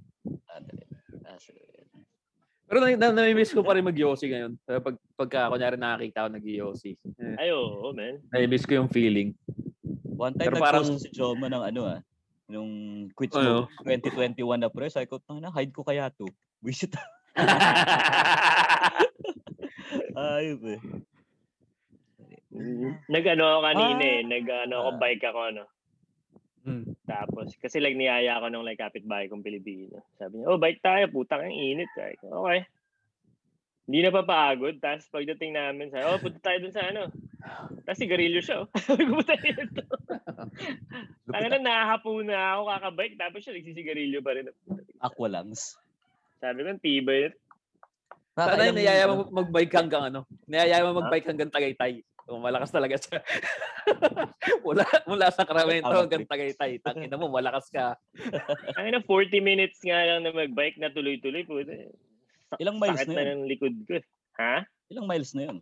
Ah, 0.50 0.58
dali. 0.58 0.84
Ah, 1.22 1.38
Pero 2.66 2.78
na, 2.80 2.96
na, 2.96 3.14
nami-miss 3.14 3.52
ko 3.52 3.62
pa 3.62 3.76
rin 3.76 3.86
mag-Yossi 3.86 4.26
ngayon. 4.28 4.58
Pag, 4.64 4.96
pagka, 5.14 5.48
kunyari 5.48 5.78
nakakita 5.78 6.26
ako 6.26 6.30
nag-Yossi. 6.34 6.92
Eh, 7.20 7.36
Ay, 7.38 7.54
oo, 7.54 7.94
man. 7.94 8.18
nami-miss 8.32 8.66
ko 8.66 8.74
yung 8.74 8.90
feeling. 8.90 9.36
One 10.08 10.34
time 10.34 10.50
Pero 10.50 10.58
nag-post 10.58 10.90
parang- 10.90 10.98
si 10.98 11.10
Joma 11.12 11.46
ng 11.48 11.64
ano 11.64 11.82
ah, 11.86 12.00
nung 12.48 12.72
Quits 13.14 13.36
Ano? 13.36 13.68
Mo 13.68 13.86
2021 13.86 14.38
na 14.58 14.68
pre. 14.68 14.90
Sabi 14.90 15.06
ko, 15.06 15.20
"Tangina, 15.20 15.52
hide 15.52 15.72
ko 15.72 15.84
kaya 15.84 16.10
to. 16.10 16.26
Wisit. 16.66 16.94
Ayop 20.14 20.62
eh. 20.74 20.80
Nag-ano 23.14 23.44
ako 23.48 23.60
kanina 23.64 24.04
Ah. 24.04 24.12
eh. 24.12 24.20
Nag-ano 24.24 24.74
ako, 24.82 24.90
Ah. 24.92 25.00
bike 25.00 25.26
ako, 25.26 25.40
ano. 25.48 25.64
Hmm. 26.62 26.86
Tapos, 27.10 27.58
kasi 27.58 27.82
like 27.82 27.98
niyaya 27.98 28.38
ako 28.38 28.54
nung 28.54 28.68
like 28.68 28.78
kapitbahay 28.78 29.26
kong 29.26 29.42
Pilipino. 29.42 30.06
Sabi 30.16 30.38
niya, 30.40 30.46
oh, 30.52 30.62
bike 30.62 30.82
tayo, 30.86 31.10
putang 31.10 31.42
ang 31.42 31.56
init. 31.56 31.90
Ko, 32.22 32.46
okay. 32.46 32.70
Hindi 33.90 34.06
na 34.06 34.14
papagod. 34.14 34.78
Tapos 34.78 35.10
pagdating 35.10 35.58
namin, 35.58 35.90
sabi, 35.90 36.06
oh, 36.06 36.22
punta 36.22 36.38
tayo 36.38 36.62
dun 36.62 36.76
sa 36.76 36.86
ano. 36.86 37.10
Tapos 37.82 37.98
sigarilyo 37.98 38.40
siya. 38.46 38.62
oh. 38.62 38.70
Sabi 38.86 39.10
ko, 39.10 39.18
puta 39.18 39.34
yun 39.42 39.68
to. 39.74 39.84
Ang 41.34 41.50
na, 41.50 41.58
nahahapo 41.58 42.22
na 42.22 42.54
ako 42.56 42.62
kakabike. 42.70 43.16
Tapos 43.18 43.40
siya, 43.42 43.58
nagsisigarilyo 43.58 44.22
pa 44.22 44.38
rin. 44.38 44.46
Aqua 45.02 45.28
lungs. 45.34 45.82
Sabi 46.38 46.62
ko, 46.62 46.78
tibay. 46.78 47.34
Sana 48.38 48.70
yung 48.70 48.78
niyaya 48.78 49.10
mo 49.10 49.28
mag-bike 49.34 49.74
hanggang 49.76 50.14
ano. 50.14 50.30
Niyaya 50.46 50.86
mo 50.86 51.02
mag-bike 51.02 51.26
hanggang 51.28 51.50
Tagaytay. 51.50 52.06
So, 52.32 52.40
malakas 52.40 52.72
talaga 52.72 52.96
siya. 52.96 53.20
mula, 54.64 54.88
mula 55.04 55.28
sa 55.36 55.44
Sacramento 55.44 55.92
hanggang 55.92 56.24
Tagaytay. 56.24 56.80
Tangina 56.80 57.20
mo, 57.20 57.28
malakas 57.28 57.68
ka. 57.68 58.00
Ang 58.80 58.88
na, 58.88 59.04
40 59.04 59.44
minutes 59.44 59.84
nga 59.84 60.00
lang 60.00 60.24
na 60.24 60.32
mag-bike 60.32 60.80
na 60.80 60.96
tuloy-tuloy. 60.96 61.44
Puta. 61.44 61.92
Ilang 62.56 62.80
miles 62.80 63.04
Sakit 63.04 63.12
na 63.12 63.20
na 63.20 63.24
yun? 63.28 63.32
ng 63.36 63.44
likod 63.52 63.76
ko. 63.84 64.00
Ha? 64.40 64.64
Ilang 64.96 65.12
miles 65.12 65.36
na 65.36 65.52
yun? 65.52 65.58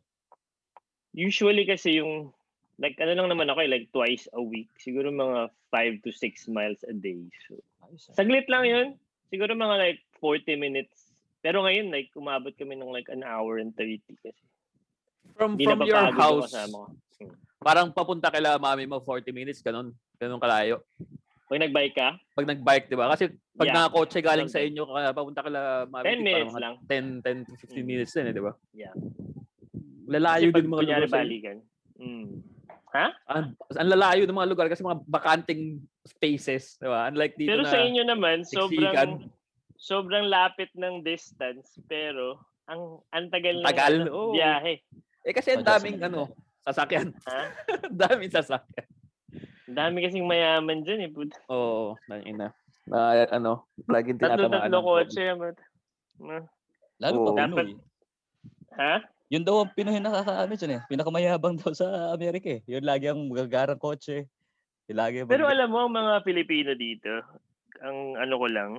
Usually 1.18 1.66
kasi 1.66 1.98
yung, 1.98 2.30
like 2.78 3.02
ano 3.02 3.18
lang 3.18 3.34
naman 3.34 3.50
ako 3.50 3.66
eh, 3.66 3.70
like 3.74 3.90
twice 3.90 4.30
a 4.38 4.42
week. 4.46 4.70
Siguro 4.78 5.10
mga 5.10 5.50
5 5.74 6.06
to 6.06 6.14
6 6.14 6.54
miles 6.54 6.86
a 6.86 6.94
day. 6.94 7.18
So, 7.50 7.58
ah. 7.82 7.90
saglit 8.14 8.46
lang 8.46 8.70
yun. 8.70 8.88
Siguro 9.34 9.58
mga 9.58 9.74
like 9.90 10.02
40 10.22 10.54
minutes. 10.54 11.10
Pero 11.42 11.66
ngayon, 11.66 11.90
like, 11.90 12.14
umabot 12.14 12.54
kami 12.54 12.78
ng 12.78 12.94
like 12.94 13.10
an 13.10 13.26
hour 13.26 13.58
and 13.58 13.74
30 13.74 14.06
kasi. 14.22 14.49
From, 15.34 15.56
Hindi 15.56 15.66
from 15.66 15.80
your 15.84 16.12
house, 16.12 16.52
ko. 16.52 16.92
parang 17.60 17.92
papunta 17.92 18.28
kila 18.28 18.60
mami 18.60 18.84
mo 18.84 19.00
40 19.00 19.32
minutes, 19.32 19.60
ganun. 19.60 19.96
Ganun 20.16 20.40
kalayo. 20.40 20.84
Pag 21.48 21.64
nag-bike 21.64 21.96
ka, 21.96 22.10
Pag 22.36 22.46
nag-bike, 22.46 22.86
di 22.88 22.96
ba? 22.96 23.10
Kasi 23.10 23.26
pag 23.56 23.68
Yeah. 23.68 23.76
nakakotse 23.82 24.20
galing 24.22 24.48
sa 24.48 24.60
inyo, 24.60 24.84
papunta 25.12 25.42
kila 25.42 25.88
mami. 25.88 26.06
10 26.06 26.12
di 26.12 26.20
ba, 26.20 26.28
minutes 26.30 26.56
lang. 26.56 26.76
10, 26.86 27.24
10 27.24 27.38
to 27.44 27.56
15 27.58 27.82
Mm. 27.82 27.90
minutes 27.90 28.12
din, 28.14 28.28
eh, 28.28 28.34
di 28.36 28.44
ba? 28.44 28.54
Yeah. 28.72 28.94
Lalayo 30.06 30.50
Kasi 30.50 30.56
din 30.56 30.68
mga 30.68 30.84
lugar 30.84 31.04
sa 31.06 31.18
balikan. 31.18 31.58
Mm. 31.96 32.30
ang, 33.30 33.46
ang 33.54 33.90
lalayo 33.90 34.26
ng 34.26 34.34
mga 34.34 34.50
lugar 34.50 34.68
kasi 34.68 34.82
mga 34.82 35.06
bakanting 35.06 35.78
spaces, 36.04 36.76
di 36.78 36.90
ba? 36.90 37.06
Unlike 37.08 37.36
dito 37.38 37.50
Pero 37.50 37.64
na 37.64 37.70
sa 37.70 37.80
inyo 37.80 38.04
naman, 38.04 38.42
siksikan. 38.42 38.68
sobrang 38.68 39.12
sobrang 39.80 40.26
lapit 40.28 40.74
ng 40.76 41.02
distance, 41.02 41.78
pero 41.86 42.42
ang 42.66 43.00
ang 43.10 43.30
tagal 43.30 43.62
ng 43.62 43.66
Tagal, 43.66 43.94
ano, 44.04 44.12
oo. 44.12 44.32
biyahe. 44.34 44.82
Eh 45.30 45.34
kasi 45.38 45.54
ang 45.54 45.62
daming 45.62 46.02
ano, 46.02 46.34
sasakyan. 46.66 47.14
Daming 48.02 48.34
sasakyan. 48.34 48.90
Ang 49.70 49.78
dami 49.78 50.02
kasing 50.02 50.26
mayaman 50.26 50.82
dyan 50.82 51.06
eh. 51.06 51.10
Puta. 51.14 51.38
Oo, 51.54 51.94
oh, 51.94 52.22
ina. 52.26 52.50
Na 52.90 53.30
ano, 53.30 53.70
laging 53.86 54.18
tinatamaan. 54.18 54.74
Tatlo-tatlo 54.74 54.80
kotse. 54.82 55.22
Lalo 56.98 57.16
Oo. 57.22 57.26
pa 57.30 57.46
Dapat- 57.46 57.70
Pinoy. 57.70 57.78
Ha? 58.82 58.96
Yun 59.30 59.46
daw 59.46 59.62
ang 59.62 59.74
Pinoy 59.78 60.02
na 60.02 60.10
nakakaano 60.10 60.54
dyan 60.58 60.74
eh. 60.74 60.82
Pinakamayabang 60.90 61.62
daw 61.62 61.78
sa 61.78 62.10
Amerika 62.18 62.58
eh. 62.58 62.66
Yun 62.66 62.82
lagi 62.82 63.14
ang 63.14 63.30
magagarang 63.30 63.78
kotse. 63.78 64.26
Yun 64.90 64.98
lagi 64.98 65.22
Pero 65.30 65.46
alam 65.46 65.70
mo, 65.70 65.86
ang 65.86 65.94
mga 65.94 66.26
Pilipino 66.26 66.74
dito, 66.74 67.22
ang 67.86 68.18
ano 68.18 68.34
ko 68.42 68.48
lang, 68.50 68.72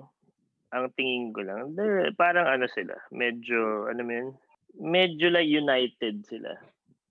ang 0.74 0.90
tingin 0.98 1.30
ko 1.30 1.46
lang, 1.46 1.78
parang 2.18 2.50
ano 2.50 2.66
sila, 2.66 2.98
medyo, 3.14 3.86
ano 3.86 4.02
mo 4.02 4.10
yun, 4.10 4.28
medyo 4.78 5.32
like 5.32 5.48
united 5.48 6.22
sila. 6.26 6.54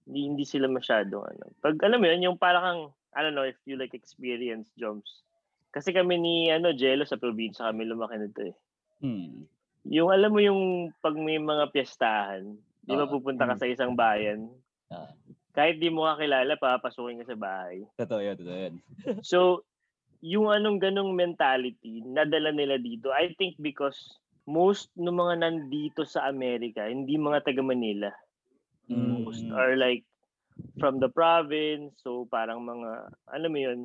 Hindi, 0.06 0.20
hindi 0.26 0.44
sila 0.46 0.66
masyadong 0.70 1.24
ano. 1.26 1.44
Pag 1.62 1.78
alam 1.86 2.02
mo 2.02 2.08
yun, 2.10 2.26
yung 2.32 2.38
parang 2.40 2.64
kang, 2.66 2.84
I 3.14 3.22
don't 3.26 3.38
know 3.38 3.46
if 3.46 3.58
you 3.66 3.78
like 3.78 3.94
experience 3.94 4.70
jumps. 4.78 5.26
Kasi 5.70 5.94
kami 5.94 6.18
ni 6.18 6.36
ano 6.50 6.74
Jello 6.74 7.06
sa 7.06 7.20
probinsya 7.20 7.70
kami 7.70 7.86
lumaki 7.86 8.18
nito 8.18 8.42
eh. 8.42 8.56
Hmm. 9.06 9.46
Yung 9.86 10.10
alam 10.10 10.34
mo 10.34 10.42
yung 10.42 10.92
pag 11.00 11.14
may 11.14 11.38
mga 11.38 11.70
piyestahan, 11.70 12.58
di 12.84 12.94
ba 12.98 13.06
Oo. 13.06 13.14
pupunta 13.18 13.46
ka 13.46 13.56
sa 13.58 13.70
isang 13.70 13.94
bayan, 13.94 14.50
Ah. 14.90 15.14
kahit 15.54 15.78
di 15.78 15.94
mo 15.94 16.10
kakilala, 16.10 16.58
papasukin 16.58 17.22
ka 17.22 17.30
sa 17.30 17.38
bahay. 17.38 17.86
Totoo 17.94 18.22
yun, 18.26 18.36
totoo 18.42 18.58
yun. 18.58 18.76
So, 19.22 19.62
yung 20.20 20.50
anong 20.50 20.82
ganong 20.82 21.14
mentality, 21.14 22.02
nadala 22.04 22.50
nila 22.50 22.82
dito, 22.82 23.14
I 23.14 23.38
think 23.38 23.56
because 23.62 23.98
most 24.50 24.90
ng 24.98 25.14
mga 25.14 25.46
nandito 25.46 26.02
sa 26.10 26.26
Amerika, 26.26 26.90
hindi 26.90 27.22
mga 27.22 27.46
taga 27.46 27.62
Manila. 27.62 28.10
Most 28.90 29.46
Mm. 29.46 29.54
are 29.54 29.76
like 29.78 30.02
from 30.82 30.98
the 30.98 31.08
province, 31.14 31.94
so 32.02 32.26
parang 32.34 32.66
mga, 32.66 33.14
alam 33.30 33.52
mo 33.54 33.60
yun, 33.62 33.80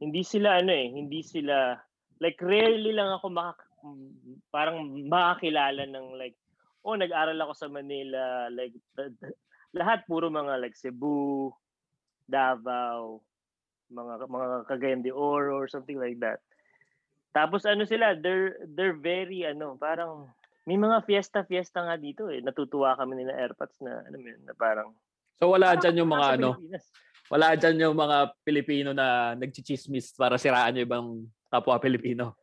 hindi 0.00 0.24
sila 0.24 0.64
ano 0.64 0.72
eh, 0.72 0.88
hindi 0.88 1.20
sila, 1.20 1.76
like 2.24 2.40
rarely 2.40 2.96
lang 2.96 3.12
ako 3.12 3.28
makak, 3.28 3.68
parang 4.48 5.04
makakilala 5.04 5.84
ng 5.84 6.16
like, 6.16 6.34
oh, 6.84 6.96
nag-aral 6.96 7.36
ako 7.44 7.52
sa 7.52 7.68
Manila, 7.68 8.48
like, 8.48 8.72
lahat 9.76 10.08
puro 10.08 10.32
mga 10.32 10.60
like 10.64 10.76
Cebu, 10.78 11.52
Davao, 12.24 13.20
mga 13.92 14.24
mga 14.32 14.46
Cagayan 14.64 15.04
de 15.04 15.12
Oro 15.12 15.60
or 15.60 15.68
something 15.68 16.00
like 16.00 16.16
that. 16.24 16.40
Tapos 17.34 17.66
ano 17.66 17.82
sila, 17.82 18.14
they're 18.14 18.62
they're 18.78 18.94
very 18.94 19.42
ano, 19.42 19.74
parang 19.74 20.30
may 20.64 20.78
mga 20.78 21.02
fiesta-fiesta 21.02 21.82
nga 21.82 21.98
dito 21.98 22.30
eh. 22.30 22.38
Natutuwa 22.38 22.94
kami 22.94 23.18
nila 23.18 23.34
Airpods 23.34 23.82
na 23.82 24.06
ano 24.06 24.16
yun, 24.16 24.40
na 24.46 24.54
parang 24.54 24.94
So 25.42 25.50
wala 25.50 25.74
parang 25.74 25.82
dyan 25.82 25.98
yung 25.98 26.10
mga 26.14 26.28
ano, 26.38 26.48
wala 27.34 27.48
dyan 27.58 27.82
yung 27.82 27.96
mga 27.98 28.16
Pilipino 28.46 28.90
na 28.94 29.34
nagchichismis 29.34 30.14
para 30.14 30.38
siraan 30.38 30.78
yung 30.78 30.86
ibang 30.86 31.08
kapwa 31.50 31.82
Pilipino. 31.82 32.38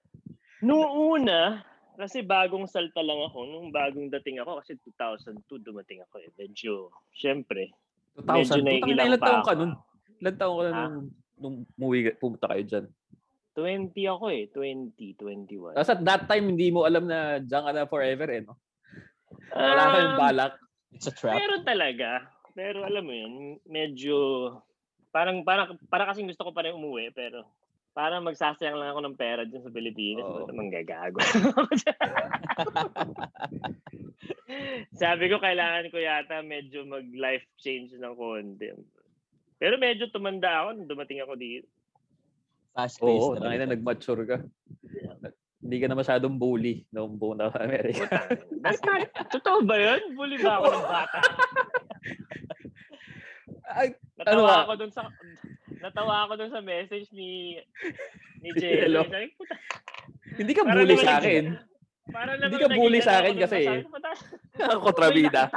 Noong 0.62 0.94
una, 1.18 1.64
kasi 1.98 2.22
bagong 2.22 2.68
salta 2.70 3.02
lang 3.02 3.18
ako, 3.32 3.48
nung 3.48 3.70
bagong 3.74 4.12
dating 4.20 4.44
ako, 4.44 4.62
kasi 4.62 4.78
2002 4.84 5.42
dumating 5.64 6.04
ako 6.06 6.22
eh. 6.22 6.30
Medyo, 6.38 6.92
syempre, 7.16 7.72
2000. 8.20 8.28
Medyo 8.28 8.28
Putang 8.28 8.42
ina, 8.44 8.62
naiilang 8.68 9.08
ilan 9.08 9.18
pa 9.18 9.26
taong 9.26 9.42
ka 9.42 9.54
ako. 9.56 9.60
nun? 9.60 9.72
Ilan 10.22 10.36
taong 10.38 10.58
ka 10.60 10.70
nun? 10.70 11.06
nung 11.42 11.56
umuwi, 11.74 12.14
pumunta 12.22 12.46
kayo 12.54 12.64
dyan? 12.68 12.86
20 13.62 13.94
ako 14.10 14.26
eh. 14.34 14.50
20, 14.50 14.98
21. 15.22 15.78
Tapos 15.78 15.94
at 15.94 16.02
that 16.02 16.26
time, 16.26 16.58
hindi 16.58 16.74
mo 16.74 16.90
alam 16.90 17.06
na 17.06 17.38
dyan 17.38 17.62
ka 17.62 17.72
na 17.72 17.86
forever 17.86 18.28
eh, 18.34 18.42
no? 18.42 18.58
Wala 19.54 19.84
Um, 19.94 20.18
balak. 20.18 20.54
It's 20.92 21.08
a 21.08 21.14
trap. 21.14 21.38
Meron 21.38 21.64
talaga. 21.64 22.26
Pero 22.52 22.84
alam 22.84 23.06
mo 23.06 23.14
yun, 23.16 23.34
medyo 23.64 24.16
parang 25.12 25.44
parang 25.44 25.76
para 25.88 26.08
kasing 26.10 26.28
gusto 26.28 26.44
ko 26.48 26.52
pa 26.56 26.64
rin 26.64 26.76
umuwi 26.76 27.12
pero 27.12 27.44
parang 27.92 28.24
magsasayang 28.24 28.80
lang 28.80 28.96
ako 28.96 29.00
ng 29.04 29.20
pera 29.20 29.44
dyan 29.44 29.64
sa 29.64 29.72
Pilipinas. 29.72 30.24
Oo. 30.24 30.48
Ba't 30.48 30.52
naman 30.52 30.72
gagago? 30.72 31.20
Sabi 35.02 35.28
ko, 35.32 35.40
kailangan 35.40 35.92
ko 35.92 35.98
yata 36.00 36.40
medyo 36.44 36.88
mag-life 36.88 37.44
change 37.60 37.92
ng 37.96 38.16
konti. 38.16 38.72
Pero 39.60 39.76
medyo 39.76 40.08
tumanda 40.12 40.64
ako 40.64 40.68
nung 40.76 40.90
dumating 40.92 41.20
ako 41.24 41.36
dito. 41.36 41.68
Fast 42.72 43.04
paced 43.04 43.36
Oo, 43.36 43.36
na 43.36 43.68
nag-mature 43.68 44.24
ka. 44.24 44.38
Hindi 45.62 45.78
ka 45.78 45.88
na 45.92 46.00
masyadong 46.00 46.40
bully 46.40 46.88
noong 46.90 47.20
buong 47.20 47.38
na 47.38 47.52
Amerika. 47.60 48.08
That's 48.64 48.82
not, 48.82 49.12
totoo 49.30 49.68
ba 49.68 49.76
yun? 49.78 50.16
Bully 50.16 50.40
ba 50.40 50.58
ako 50.58 50.66
ng 50.72 50.86
bata? 50.88 51.20
Ay, 53.72 53.88
Natawa 54.20 54.48
Ano 54.52 54.64
ako 54.68 54.74
dun 54.80 54.92
sa 54.92 55.02
natawa 55.82 56.16
ako 56.28 56.34
dun 56.38 56.52
sa 56.54 56.62
message 56.62 57.08
ni 57.16 57.58
ni 58.42 58.50
"Puta, 58.54 59.18
hindi 60.38 60.52
ka 60.54 60.64
bully 60.66 60.96
sa 60.98 61.18
akin. 61.22 61.46
Parang 62.12 62.36
Hindi 62.42 62.58
ka 62.58 62.70
bully 62.70 63.00
sa 63.00 63.12
ano 63.18 63.20
akin 63.26 63.34
dun, 63.36 63.44
kasi 63.46 63.60
eh. 63.66 63.82
"Puta, 63.86 64.10
Kontrabida. 64.82 65.44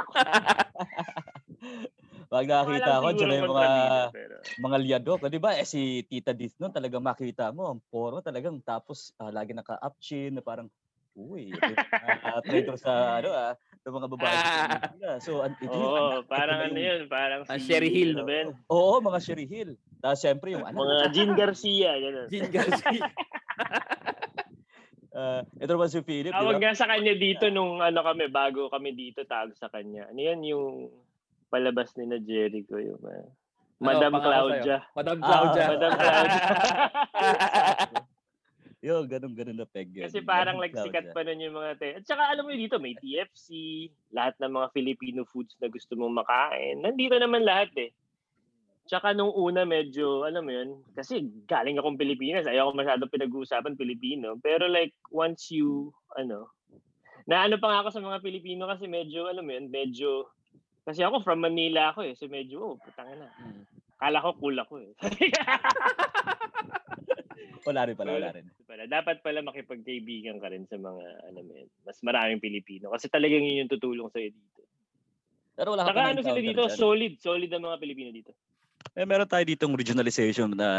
Pag 2.35 2.51
nakakita 2.51 2.99
ko, 2.99 3.07
dyan 3.15 3.31
yung 3.31 3.51
mga, 3.55 3.67
pero- 4.11 4.41
mga 4.59 4.77
liadok. 4.83 5.19
Di 5.31 5.39
ba? 5.39 5.55
Eh, 5.55 5.63
si 5.63 6.03
Tita 6.03 6.35
Dith 6.35 6.59
nun, 6.59 6.67
talagang 6.67 6.99
makita 6.99 7.55
mo, 7.55 7.71
ang 7.71 7.79
poro 7.87 8.19
talagang. 8.19 8.59
Tapos, 8.59 9.15
ah, 9.15 9.31
lagi 9.31 9.55
naka-up 9.55 9.95
chin, 10.03 10.35
na 10.35 10.43
parang, 10.43 10.67
uy, 11.15 11.55
uh, 11.55 12.43
traitor 12.43 12.75
sa, 12.83 13.23
ano 13.23 13.31
ah, 13.31 13.55
ng 13.55 13.95
mga 13.95 14.07
babae 14.11 14.35
Ah. 14.35 15.15
So, 15.23 15.47
an- 15.47 15.55
ito 15.55 15.71
yung 15.71 15.79
Oo, 15.79 15.95
anak, 15.95 16.19
ito 16.19 16.27
parang 16.27 16.59
ano 16.59 16.75
yun, 16.75 16.99
parang 17.07 17.41
Ang 17.47 17.61
si, 17.63 17.71
Sherry 17.71 17.87
Hill. 17.87 18.19
ano 18.19 18.27
ba 18.27 18.33
yun? 18.35 18.49
Oo, 18.67 18.93
mga 18.99 19.19
Sherry 19.23 19.47
Hill. 19.47 19.71
Tapos, 20.03 20.19
syempre, 20.19 20.59
yung 20.59 20.67
anak. 20.67 20.75
Mga 20.75 20.97
Jean 21.15 21.31
Garcia, 21.39 21.91
gano'n. 21.95 22.27
Jean 22.27 22.47
Garcia. 22.51 22.99
Ah, 25.15 25.47
ito 25.55 25.71
naman 25.71 25.87
si 25.87 26.03
Philip, 26.03 26.35
Tawag 26.35 26.59
nga 26.59 26.75
sa 26.75 26.91
kanya 26.91 27.15
dito 27.15 27.47
nung 27.47 27.79
ano 27.79 28.03
kami, 28.03 28.27
bago 28.27 28.67
kami 28.67 28.91
dito, 28.91 29.23
tawag 29.23 29.55
sa 29.55 29.71
kanya. 29.71 30.11
Ano 30.11 30.19
yan 30.19 30.43
yung 30.43 30.91
palabas 31.49 31.93
ni 31.97 32.05
na 32.09 32.19
Jericho, 32.19 32.77
yung 32.77 33.01
uh, 33.01 33.27
Madam 33.79 34.15
Ano, 34.15 34.23
Claudia. 34.23 34.77
Madam 34.95 35.17
Ah, 35.19 35.27
Claudia. 35.27 35.65
Madam 35.75 35.91
Claudia. 35.99 36.41
Yo, 38.85 39.01
ganun-ganun 39.09 39.57
na 39.57 39.65
peg 39.65 39.89
yun. 39.89 40.05
Kasi 40.05 40.21
parang 40.21 40.61
like 40.61 40.77
sikat 40.77 41.09
pa 41.09 41.25
nun 41.25 41.41
yung 41.41 41.57
mga 41.57 41.71
te. 41.81 41.87
At 41.97 42.05
saka 42.05 42.29
alam 42.29 42.45
mo 42.45 42.53
yun 42.53 42.69
dito, 42.69 42.77
may 42.77 42.93
TFC, 42.93 43.49
lahat 44.13 44.37
ng 44.37 44.53
mga 44.53 44.67
Filipino 44.77 45.25
foods 45.25 45.57
na 45.57 45.73
gusto 45.73 45.97
mong 45.97 46.21
makain. 46.21 46.85
Nandito 46.85 47.17
naman 47.17 47.41
lahat 47.41 47.73
eh. 47.81 47.89
Tsaka 48.85 49.17
nung 49.17 49.33
una 49.33 49.65
medyo, 49.65 50.21
alam 50.29 50.45
mo 50.45 50.53
yun, 50.53 50.85
kasi 50.93 51.25
galing 51.49 51.81
akong 51.81 51.97
Pilipinas, 51.97 52.45
ayaw 52.45 52.69
ko 52.69 52.77
masyadong 52.77 53.09
pinag-uusapan 53.09 53.73
Pilipino. 53.73 54.37
Pero 54.37 54.69
like, 54.69 54.93
once 55.09 55.49
you, 55.49 55.89
ano, 56.13 56.53
na 57.25 57.49
ano 57.49 57.57
pa 57.57 57.65
nga 57.73 57.79
ako 57.81 57.89
sa 57.89 58.05
mga 58.05 58.21
Pilipino 58.21 58.69
kasi 58.69 58.85
medyo, 58.85 59.25
alam 59.25 59.49
mo 59.49 59.57
yun, 59.57 59.73
medyo, 59.73 60.29
kasi 60.85 61.01
ako 61.01 61.25
from 61.25 61.41
Manila 61.41 61.91
ako 61.91 62.05
eh, 62.05 62.13
so 62.13 62.29
medyo, 62.29 62.61
oh, 62.61 62.77
putang 62.77 63.09
na. 63.17 63.27
Mm. 63.41 63.65
Kala 63.97 64.21
ko 64.21 64.29
cool 64.37 64.55
ako 64.61 64.73
eh. 64.85 64.91
Wala 67.65 67.81
rin 67.89 67.97
pala, 67.97 68.13
wala 68.13 68.29
rin. 68.29 68.45
pala, 68.69 68.85
dapat 68.85 69.25
pala 69.25 69.41
makipagkaibigan 69.41 70.37
ka 70.37 70.53
rin 70.53 70.69
sa 70.69 70.77
mga, 70.77 71.33
ano 71.33 71.39
yun, 71.41 71.65
mas 71.81 71.97
maraming 72.05 72.37
Pilipino. 72.37 72.93
Kasi 72.93 73.09
talagang 73.09 73.41
yun 73.41 73.65
yung 73.65 73.73
tutulong 73.73 74.05
sa'yo 74.13 74.29
dito. 74.29 74.61
Pero 75.57 75.73
wala 75.73 75.81
ka 75.81 75.89
Saka 75.89 76.13
ano 76.13 76.21
sila 76.21 76.41
dito, 76.45 76.69
dyan. 76.69 76.77
solid, 76.77 77.13
solid 77.17 77.49
ang 77.49 77.65
mga 77.65 77.81
Pilipino 77.81 78.09
dito. 78.13 78.37
Eh, 78.93 79.03
meron 79.03 79.25
tayo 79.25 79.41
ditong 79.43 79.73
regionalization 79.73 80.53
na 80.53 80.69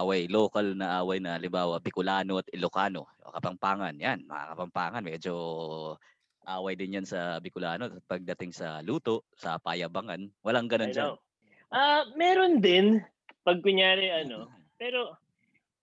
away, 0.00 0.24
local 0.26 0.74
na 0.74 1.04
away 1.04 1.20
na 1.20 1.36
halimbawa 1.36 1.76
Bicolano 1.78 2.40
at 2.40 2.48
Ilocano, 2.50 3.04
o 3.20 3.30
Kapampangan. 3.30 3.94
Yan, 4.00 4.24
mga 4.24 4.56
Kapampangan, 4.56 5.04
medyo 5.04 5.34
away 6.46 6.74
din 6.76 7.00
yan 7.00 7.06
sa 7.06 7.40
Bicolano 7.40 7.88
at 7.88 8.04
pagdating 8.06 8.52
sa 8.52 8.80
luto, 8.84 9.24
sa 9.34 9.56
payabangan, 9.60 10.28
walang 10.44 10.68
ganun 10.68 10.92
I 10.92 10.96
dyan. 10.96 11.10
Ah, 11.74 12.06
meron 12.14 12.62
din 12.62 13.02
pag 13.42 13.60
kunyari 13.60 14.08
ano, 14.12 14.46
pero 14.80 15.16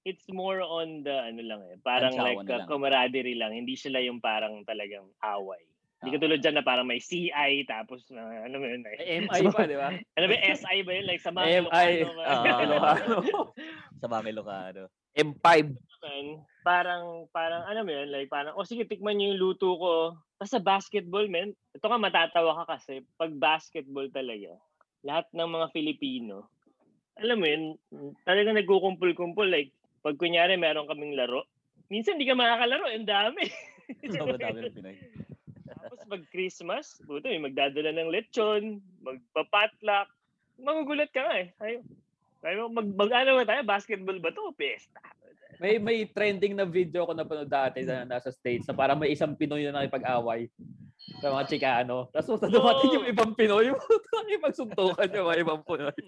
it's 0.02 0.26
more 0.34 0.66
on 0.66 1.06
the 1.06 1.14
ano 1.14 1.42
lang 1.46 1.62
eh, 1.70 1.78
parang 1.86 2.18
like 2.18 2.42
uh, 2.48 2.64
lang. 2.64 2.68
camaraderie 2.70 3.38
lang, 3.38 3.54
hindi 3.54 3.78
sila 3.78 4.02
yung 4.02 4.18
parang 4.18 4.66
talagang 4.66 5.06
away. 5.22 5.62
Hindi 6.02 6.10
Ah. 6.10 6.18
katulad 6.18 6.40
dyan 6.42 6.56
na 6.58 6.66
parang 6.66 6.90
may 6.90 6.98
CI 6.98 7.62
tapos 7.70 8.10
uh, 8.10 8.18
ano 8.18 8.58
mo 8.58 8.66
yun, 8.66 8.82
like, 8.82 8.98
Eh, 9.06 9.22
MI 9.22 9.42
pa, 9.54 9.70
di 9.70 9.78
ba? 9.78 9.94
ano 9.94 10.26
ba 10.26 10.36
SI 10.58 10.78
ba 10.82 10.92
yun? 10.98 11.06
Like 11.06 11.22
sa 11.22 11.30
mga 11.30 11.46
MI. 11.70 11.90
Ilocano, 12.02 12.58
Ilocano. 12.66 13.16
Sa 14.02 14.08
mga 14.10 14.24
Ilocano. 14.34 14.84
M5. 15.14 15.46
naman, 16.02 16.26
parang, 16.66 17.04
parang, 17.30 17.62
ano 17.68 17.86
mo 17.86 17.92
yun, 17.94 18.10
like, 18.10 18.32
parang, 18.32 18.56
oh, 18.56 18.66
sige, 18.66 18.88
tikman 18.88 19.20
niyo 19.20 19.36
yung 19.36 19.42
luto 19.54 19.78
ko. 19.78 19.94
Tapos 20.42 20.58
sa 20.58 20.66
basketball, 20.66 21.30
men, 21.30 21.54
ito 21.54 21.86
nga 21.86 22.02
matatawa 22.02 22.66
ka 22.66 22.74
kasi, 22.74 23.06
pag 23.14 23.30
basketball 23.38 24.10
talaga, 24.10 24.58
lahat 25.06 25.30
ng 25.38 25.46
mga 25.46 25.68
Filipino, 25.70 26.50
alam 27.22 27.38
mo 27.38 27.46
yun, 27.46 27.78
talagang 28.26 28.58
nagkukumpul-kumpul, 28.58 29.46
like, 29.46 29.70
pag 30.02 30.18
kunyari 30.18 30.58
meron 30.58 30.90
kaming 30.90 31.14
laro, 31.14 31.46
minsan 31.94 32.18
hindi 32.18 32.26
ka 32.26 32.34
makakalaro, 32.34 32.90
ang 32.90 33.06
dami. 33.06 33.46
Sobrang 34.18 34.42
dami 34.42 34.66
ng 34.66 34.74
Pinoy. 34.74 34.98
Tapos 35.78 36.02
pag 36.10 36.24
Christmas, 36.34 36.98
buto, 37.06 37.30
may 37.30 37.38
magdadala 37.38 37.94
ng 37.94 38.10
lechon, 38.10 38.82
magpapatlak, 39.06 40.10
magugulat 40.58 41.14
ka 41.14 41.22
nga 41.22 41.38
eh. 41.38 41.54
Ay, 41.62 41.86
ay, 42.42 42.58
mag, 42.66 42.90
mag, 42.98 43.14
ano 43.14 43.38
ba 43.38 43.46
tayo, 43.46 43.62
basketball 43.62 44.18
ba 44.18 44.34
to? 44.34 44.50
Pesta. 44.58 45.06
May 45.62 45.78
may 45.78 46.10
trending 46.10 46.58
na 46.58 46.66
video 46.66 47.06
ko 47.06 47.14
napanood 47.14 47.46
dati 47.46 47.86
na 47.86 48.02
nasa 48.02 48.34
States 48.34 48.66
na 48.66 48.74
parang 48.74 48.98
may 48.98 49.14
isang 49.14 49.38
Pinoy 49.38 49.62
na 49.70 49.78
nakipag-away 49.78 50.50
sa 51.22 51.30
mga 51.30 51.46
Chicano. 51.54 52.10
Tapos 52.10 52.42
oh. 52.42 52.50
dumating 52.50 52.98
yung 52.98 53.06
ibang 53.06 53.38
Pinoy, 53.38 53.70
nakipagsuntukan 54.18 55.14
yung 55.14 55.28
mga 55.30 55.42
ibang 55.46 55.62
Pinoy. 55.62 56.02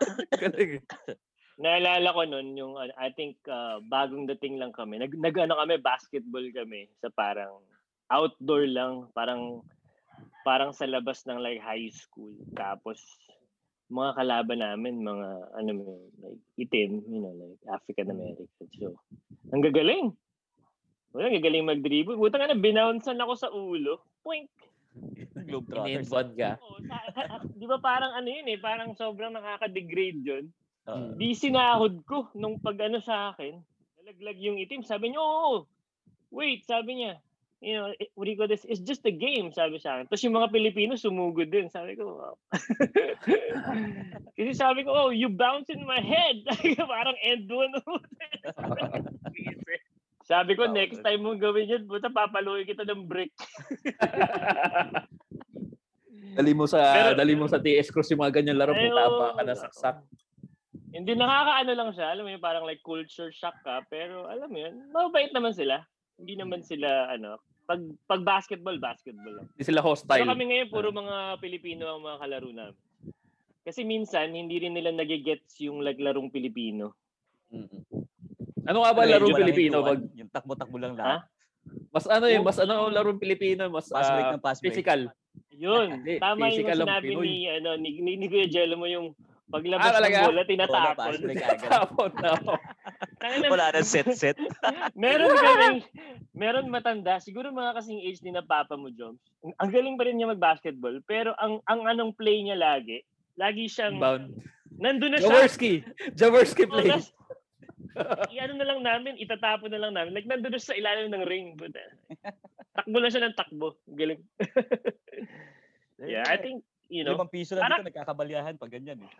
Galing. 0.40 0.80
eh. 0.80 1.16
Naalala 1.54 2.16
ko 2.16 2.26
nun, 2.26 2.58
yung, 2.58 2.74
ano, 2.74 2.90
I 2.98 3.14
think, 3.14 3.38
uh, 3.46 3.78
bagong 3.86 4.26
dating 4.26 4.58
lang 4.58 4.74
kami. 4.74 4.98
Nag, 4.98 5.14
nag 5.14 5.36
ano 5.38 5.54
kami, 5.60 5.78
basketball 5.78 6.46
kami 6.50 6.90
sa 6.98 7.12
parang 7.14 7.62
outdoor 8.10 8.66
lang, 8.66 9.06
parang 9.14 9.62
parang 10.42 10.74
sa 10.74 10.84
labas 10.84 11.22
ng 11.28 11.38
like 11.38 11.62
high 11.62 11.86
school. 11.94 12.34
Tapos, 12.58 12.98
mga 13.92 14.10
kalaban 14.16 14.60
namin, 14.64 15.04
mga, 15.04 15.28
ano 15.60 15.70
mo 15.76 15.82
yun, 15.84 16.02
like, 16.24 16.42
itim, 16.56 17.04
you 17.04 17.20
know, 17.20 17.34
like 17.36 17.60
African 17.68 18.08
American. 18.08 18.48
So, 18.80 18.96
ang 19.52 19.60
gagaling. 19.60 20.16
Wala, 21.12 21.30
ang 21.30 21.38
gagaling 21.38 21.68
mag-dribble. 21.68 22.16
Buta 22.16 22.40
nga 22.40 22.48
na, 22.50 22.58
binouncean 22.58 23.20
ako 23.20 23.32
sa 23.36 23.48
ulo. 23.52 24.02
Poink! 24.24 24.48
Globetrotters. 25.48 26.08
Ininbond 26.08 26.32
ka. 26.38 26.50
Oo, 26.62 26.78
sa- 26.86 27.44
di 27.54 27.66
ba 27.66 27.78
parang 27.82 28.14
ano 28.14 28.28
yun 28.30 28.46
eh, 28.50 28.58
parang 28.58 28.94
sobrang 28.96 29.34
nakaka-degrade 29.34 30.20
yun. 30.22 30.44
Oo. 30.88 31.16
Di 31.18 31.34
sinahod 31.36 32.02
ko 32.08 32.30
nung 32.34 32.60
pag 32.60 32.78
ano 32.82 32.98
sa 33.02 33.32
akin. 33.34 33.58
Nalaglag 34.00 34.38
yung 34.40 34.60
itim. 34.60 34.84
Sabi 34.84 35.12
niya, 35.12 35.20
oo. 35.20 35.66
Wait, 36.34 36.66
sabi 36.66 36.98
niya. 36.98 37.20
You 37.62 37.74
know, 37.80 37.88
what 38.14 38.24
do 38.26 38.30
you 38.30 38.36
call 38.36 38.50
this? 38.50 38.66
It's 38.68 38.82
just 38.82 39.06
a 39.06 39.14
game, 39.14 39.48
sabi 39.54 39.80
sa 39.80 39.96
akin. 39.96 40.10
Tapos 40.10 40.24
yung 40.26 40.36
mga 40.36 40.52
Pilipino 40.52 40.98
sumugod 41.00 41.48
din. 41.48 41.70
Sabi 41.72 41.96
ko, 41.96 42.20
wow. 42.20 42.34
Kasi 44.36 44.52
sabi 44.52 44.84
ko, 44.84 44.90
oh, 44.92 45.08
you 45.14 45.32
bounce 45.32 45.70
in 45.72 45.80
my 45.88 46.02
head. 46.02 46.44
Parang 46.92 47.16
end 47.24 47.48
one. 47.48 47.72
sabi 50.30 50.52
ko, 50.58 50.68
next 50.68 51.00
time 51.00 51.24
mong 51.24 51.40
gawin 51.40 51.70
yun, 51.70 51.88
puta, 51.88 52.12
papaluin 52.12 52.68
kita 52.68 52.84
ng 52.84 53.08
brick. 53.08 53.32
dali 56.34 56.52
mo 56.52 56.66
sa 56.66 56.82
Pero- 56.92 57.16
dali 57.16 57.32
mo 57.38 57.46
sa 57.46 57.62
TS 57.62 57.94
Cruz 57.94 58.10
yung 58.10 58.26
mga 58.26 58.42
ganyan 58.42 58.58
laro 58.58 58.74
Ay, 58.74 58.90
puta 58.90 59.02
oo. 59.08 59.16
pa 59.16 59.26
ka 59.38 59.42
na 59.46 59.56
saksak. 59.56 59.96
Hindi, 60.94 61.16
nakakaano 61.16 61.72
lang 61.74 61.90
siya. 61.90 62.06
Alam 62.12 62.28
mo 62.28 62.30
yun, 62.30 62.44
parang 62.44 62.68
like 62.68 62.84
culture 62.84 63.32
shock 63.34 63.56
ka. 63.66 63.82
Pero 63.90 64.28
alam 64.30 64.46
mo 64.52 64.58
yun, 64.60 64.78
mabait 64.94 65.32
naman 65.34 65.50
sila. 65.56 65.82
Hindi 66.24 66.40
naman 66.40 66.64
sila, 66.64 67.12
ano, 67.12 67.36
pag, 67.68 67.84
pag 68.08 68.24
basketball, 68.24 68.80
basketball 68.80 69.28
lang. 69.36 69.46
Hindi 69.52 69.64
sila 69.64 69.80
Pero 69.80 69.92
hostile. 69.92 70.24
kami 70.24 70.44
ngayon, 70.48 70.68
puro 70.72 70.88
mga 70.88 71.16
Pilipino 71.36 71.84
ang 71.84 72.00
mga 72.00 72.16
kalaro 72.16 72.48
namin. 72.48 72.80
Kasi 73.60 73.84
minsan, 73.84 74.32
hindi 74.32 74.56
rin 74.56 74.72
nila 74.72 74.88
nagigets 74.88 75.60
yung 75.60 75.84
like, 75.84 76.00
larong 76.00 76.32
Pilipino. 76.32 76.96
Mm-mm. 77.52 77.84
Ano 78.64 78.80
nga 78.80 78.92
ba 78.96 79.04
Medyo 79.04 79.12
laro 79.12 79.24
walang 79.28 79.40
Pilipino? 79.44 79.76
Pag, 79.84 80.00
Yung 80.16 80.32
takbo-takbo 80.32 80.76
lang 80.80 80.96
Ha? 80.96 81.00
lahat. 81.20 81.22
mas 81.92 82.04
ano 82.08 82.24
eh, 82.28 82.40
mas 82.40 82.56
ano 82.56 82.88
ang 82.88 82.92
laro 82.92 83.12
Pilipino, 83.16 83.68
mas 83.68 83.88
Pass 83.88 84.08
break 84.08 84.24
ah, 84.24 84.32
ng 84.36 84.44
pass 84.44 84.58
break. 84.60 84.72
physical. 84.72 85.00
Yun, 85.48 85.88
tama 86.18 86.48
yung 86.48 86.60
physical 86.60 86.78
sinabi 86.84 87.12
ni, 87.20 87.34
ano, 87.48 87.70
ni, 87.76 88.00
ni, 88.00 88.10
ni 88.16 88.26
Kuya 88.28 88.48
Jello 88.48 88.76
mo 88.76 88.84
yung 88.84 89.12
Paglabas 89.44 89.84
Ah, 89.86 90.00
ng 90.00 90.24
bola, 90.24 90.42
tinatapon. 90.44 90.96
pass 90.96 91.20
break 91.20 91.36
agad. 91.38 91.68
Tapon 91.68 92.12
na 92.16 92.32
ako. 92.32 92.52
Wala 93.44 93.66
nang 93.70 93.84
set-set. 93.84 94.36
meron 94.96 95.30
kaming, 95.30 95.78
meron 96.32 96.72
matanda, 96.72 97.20
siguro 97.20 97.52
mga 97.52 97.76
kasing 97.76 98.00
age 98.00 98.24
ni 98.24 98.32
na 98.32 98.40
papa 98.40 98.72
mo, 98.74 98.88
Joms. 98.88 99.20
Ang 99.60 99.70
galing 99.70 99.94
pa 99.94 100.08
rin 100.08 100.16
niya 100.16 100.32
mag-basketball, 100.32 100.96
pero 101.04 101.36
ang 101.36 101.60
ang 101.64 101.84
anong 101.84 102.16
play 102.16 102.40
niya 102.40 102.56
lagi, 102.56 103.04
lagi 103.36 103.68
siyang, 103.68 104.00
Bound. 104.00 104.32
nandun 104.74 105.12
na 105.12 105.20
siya. 105.20 105.28
Jaworski. 105.28 105.72
Jaworski 106.16 106.64
Oh, 106.64 106.72
play. 106.74 106.88
tas, 106.88 107.12
i-ano 108.32 108.56
na 108.56 108.66
lang 108.66 108.80
namin, 108.80 109.20
itatapon 109.20 109.68
na 109.68 109.78
lang 109.78 109.92
namin. 109.92 110.16
Like, 110.16 110.26
nandun 110.26 110.50
na 110.50 110.58
sa 110.58 110.74
ilalim 110.74 111.12
ng 111.12 111.24
ring. 111.28 111.54
But, 111.54 111.76
takbo 112.74 112.96
lang 112.96 113.12
siya 113.12 113.28
ng 113.28 113.36
takbo. 113.36 113.76
Galing. 113.86 114.18
yeah, 116.02 116.24
I 116.26 116.36
think, 116.36 116.64
you 116.88 117.02
know, 117.02 117.16
Limang 117.16 117.32
piso 117.32 117.54
lang 117.54 117.64
parang- 117.64 117.80
dito, 117.80 117.88
nagkakabalyahan 117.92 118.54
pag 118.56 118.72
ganyan. 118.72 119.00
Eh. 119.00 119.12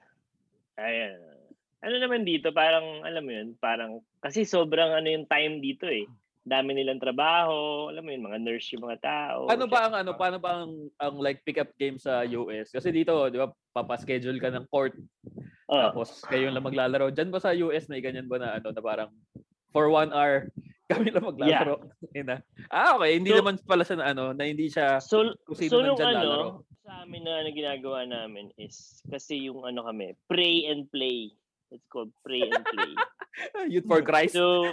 ayan. 0.78 1.18
Ano 1.84 2.00
naman 2.00 2.24
dito, 2.24 2.48
parang, 2.50 3.04
alam 3.04 3.20
mo 3.20 3.30
yun, 3.30 3.52
parang, 3.60 4.00
kasi 4.18 4.48
sobrang 4.48 4.88
ano 4.90 5.04
yung 5.04 5.28
time 5.28 5.60
dito 5.60 5.84
eh. 5.84 6.08
Dami 6.44 6.76
nilang 6.76 7.00
trabaho, 7.00 7.88
alam 7.88 8.04
mo 8.04 8.12
yun, 8.12 8.24
mga 8.24 8.40
nurse 8.40 8.72
yung 8.72 8.84
mga 8.84 9.00
tao. 9.00 9.48
Paano 9.48 9.64
ba 9.64 9.80
ang 9.88 9.94
ano, 9.96 10.10
paano 10.12 10.36
ba 10.36 10.50
ang, 10.60 10.72
ang 11.00 11.16
like 11.16 11.40
pick 11.40 11.56
up 11.56 11.72
game 11.76 11.96
sa 11.96 12.20
US? 12.24 12.68
Kasi 12.68 12.92
dito, 12.92 13.16
'di 13.28 13.40
ba, 13.40 13.48
papaschedule 13.72 14.36
ka 14.36 14.52
ng 14.52 14.68
court 14.68 14.92
Oh, 15.64 15.80
tapos 15.80 16.20
kayo 16.28 16.52
lang 16.52 16.60
maglalaro. 16.60 17.08
Diyan 17.08 17.32
ba 17.32 17.40
sa 17.40 17.56
US 17.56 17.88
may 17.88 18.04
ganyan 18.04 18.28
ba 18.28 18.36
na 18.36 18.60
ano 18.60 18.68
na 18.68 18.82
parang 18.84 19.08
for 19.72 19.88
one 19.88 20.12
hour 20.12 20.52
kami 20.92 21.08
lang 21.08 21.24
maglalaro? 21.24 21.80
Ina. 22.12 22.44
Ah, 22.68 23.00
okay, 23.00 23.16
hindi 23.16 23.32
So- 23.32 23.40
naman 23.40 23.56
pala 23.64 23.80
siya 23.80 23.96
na 23.96 24.12
ano, 24.12 24.36
na 24.36 24.44
hindi 24.44 24.68
siya 24.68 25.00
so, 25.00 25.32
kung 25.48 25.56
sino 25.56 25.72
so 25.72 25.80
nandyan 25.80 26.12
lalaro. 26.12 26.60
Sa 26.84 27.00
amin 27.00 27.24
na, 27.24 27.40
na 27.40 27.48
ginagawa 27.48 28.04
namin 28.04 28.52
is, 28.60 29.00
kasi 29.08 29.48
yung 29.48 29.64
ano 29.64 29.88
kami, 29.88 30.12
pray 30.28 30.68
and 30.68 30.84
play. 30.92 31.32
It's 31.72 31.88
called 31.88 32.12
pray 32.20 32.44
and 32.44 32.60
play. 32.60 32.92
Youth 33.72 33.88
for 33.88 34.04
Christ. 34.04 34.36
So, 34.36 34.68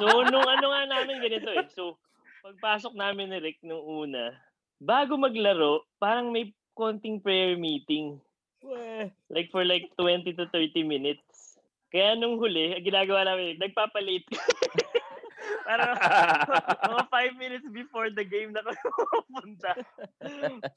so 0.00 0.24
nung 0.24 0.48
ano 0.48 0.66
nga 0.72 0.82
namin 0.88 1.20
ganito 1.20 1.52
eh. 1.52 1.68
So, 1.76 2.00
pagpasok 2.40 2.96
namin 2.96 3.28
ni 3.28 3.38
Rick 3.44 3.60
nung 3.60 3.84
una, 3.84 4.32
bago 4.80 5.20
maglaro, 5.20 5.84
parang 6.00 6.32
may 6.32 6.56
konting 6.72 7.20
prayer 7.20 7.60
meeting. 7.60 8.16
Like 9.28 9.52
for 9.52 9.68
like 9.68 9.92
20 10.00 10.32
to 10.32 10.48
30 10.48 10.80
minutes. 10.88 11.60
Kaya 11.92 12.16
nung 12.16 12.40
huli, 12.40 12.72
ginagawa 12.80 13.28
namin, 13.28 13.60
nagpapalate. 13.60 14.32
Para 15.68 15.92
mga 16.88 17.04
5 17.12 17.36
minutes 17.36 17.68
before 17.68 18.08
the 18.08 18.24
game 18.24 18.56
na 18.56 18.64
kami 18.64 18.80
pupunta. 18.88 19.70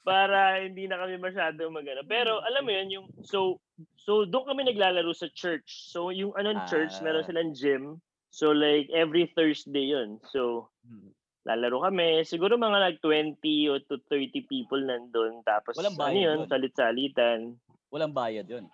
Para 0.03 0.59
hindi 0.59 0.83
na 0.83 0.99
kami 0.99 1.15
masyado 1.15 1.63
magana. 1.71 2.03
Pero 2.03 2.43
alam 2.43 2.67
mo 2.67 2.71
yun, 2.75 2.87
yung, 2.91 3.05
so, 3.23 3.55
so 3.95 4.27
doon 4.27 4.51
kami 4.51 4.67
naglalaro 4.67 5.15
sa 5.15 5.31
church. 5.31 5.87
So 5.87 6.11
yung 6.11 6.35
anong 6.35 6.67
church, 6.67 6.91
meron 6.99 7.23
Ah. 7.23 7.27
silang 7.31 7.55
gym. 7.55 7.83
So 8.27 8.51
like 8.51 8.91
every 8.91 9.31
Thursday 9.31 9.95
yun. 9.95 10.19
So 10.27 10.67
Hmm. 10.83 11.13
lalaro 11.47 11.87
kami. 11.87 12.27
Siguro 12.27 12.59
mga 12.59 12.77
like 12.81 12.99
20 12.99 13.37
or 13.69 13.79
to 13.87 13.95
30 14.11 14.43
people 14.43 14.81
nandun. 14.81 15.39
Tapos 15.47 15.77
Walang 15.77 15.95
ano 15.95 16.11
yun, 16.11 16.39
yun. 16.43 16.49
salit-salitan. 16.49 17.55
Walang 17.87 18.11
bayad 18.11 18.49
yun. 18.49 18.65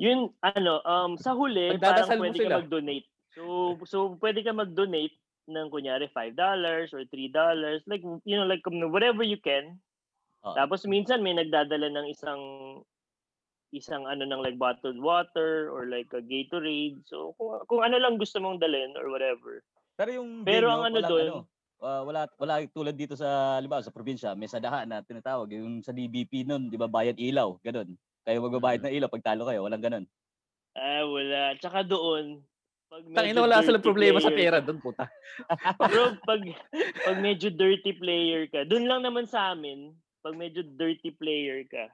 Yun, 0.00 0.32
ano, 0.40 0.80
um, 0.80 1.12
sa 1.20 1.36
huli, 1.36 1.76
Pagdadasal 1.76 2.16
parang 2.16 2.22
pwede 2.24 2.38
sila. 2.40 2.48
ka 2.48 2.60
mag-donate. 2.64 3.09
So, 3.34 3.78
so 3.86 4.18
pwede 4.18 4.42
ka 4.42 4.50
mag-donate 4.50 5.14
ng 5.50 5.66
kunyari 5.70 6.10
$5 6.10 6.34
or 6.94 7.02
$3. 7.06 7.86
Like, 7.86 8.04
you 8.26 8.36
know, 8.38 8.46
like 8.46 8.62
um, 8.66 8.90
whatever 8.90 9.22
you 9.22 9.38
can. 9.38 9.78
Oo. 10.46 10.54
Tapos 10.54 10.86
minsan 10.86 11.22
may 11.22 11.34
nagdadala 11.36 11.90
ng 11.90 12.06
isang 12.10 12.42
isang 13.70 14.02
ano 14.02 14.26
ng 14.26 14.42
like 14.42 14.58
bottled 14.58 14.98
water 14.98 15.70
or 15.70 15.86
like 15.86 16.10
a 16.10 16.22
Gatorade. 16.22 16.98
So, 17.06 17.38
kung, 17.38 17.62
kung 17.70 17.80
ano 17.86 18.02
lang 18.02 18.18
gusto 18.18 18.42
mong 18.42 18.58
dalhin 18.58 18.98
or 18.98 19.10
whatever. 19.14 19.62
Pero 19.94 20.10
yung 20.18 20.42
Pero 20.42 20.66
ang 20.74 20.90
ano 20.90 20.98
doon, 20.98 21.30
ah, 21.84 22.02
wala 22.02 22.26
wala 22.34 22.66
tulad 22.66 22.98
dito 22.98 23.14
sa 23.14 23.60
liba 23.62 23.78
sa 23.78 23.94
probinsya, 23.94 24.34
may 24.34 24.50
sadahan 24.50 24.90
na 24.90 25.06
tinatawag 25.06 25.54
yung 25.54 25.86
sa 25.86 25.94
DBP 25.94 26.48
noon, 26.48 26.66
'di 26.66 26.78
ba 26.80 26.90
bayad 26.90 27.14
ilaw, 27.14 27.60
ganun. 27.62 27.94
Kayo 28.26 28.42
magbabayad 28.42 28.84
ng 28.84 28.94
ilaw 28.96 29.08
pag 29.08 29.24
talo 29.24 29.46
kayo, 29.46 29.64
walang 29.64 29.84
ganun. 29.84 30.04
ah, 30.74 31.04
wala. 31.06 31.54
Tsaka 31.60 31.86
doon, 31.86 32.42
pag 32.90 33.06
Tangina 33.14 33.46
wala 33.46 33.62
silang 33.62 33.78
dirty 33.78 33.86
problema 33.86 34.18
sa 34.18 34.34
player 34.34 34.50
pera 34.50 34.58
doon, 34.58 34.82
puta. 34.82 35.06
Bro, 35.90 36.18
pag, 36.26 36.42
pag 37.06 37.18
medyo 37.22 37.46
dirty 37.54 37.94
player 37.94 38.50
ka, 38.50 38.66
dun 38.66 38.90
lang 38.90 39.06
naman 39.06 39.30
sa 39.30 39.54
amin, 39.54 39.94
pag 40.26 40.34
medyo 40.34 40.66
dirty 40.66 41.14
player 41.14 41.62
ka, 41.70 41.86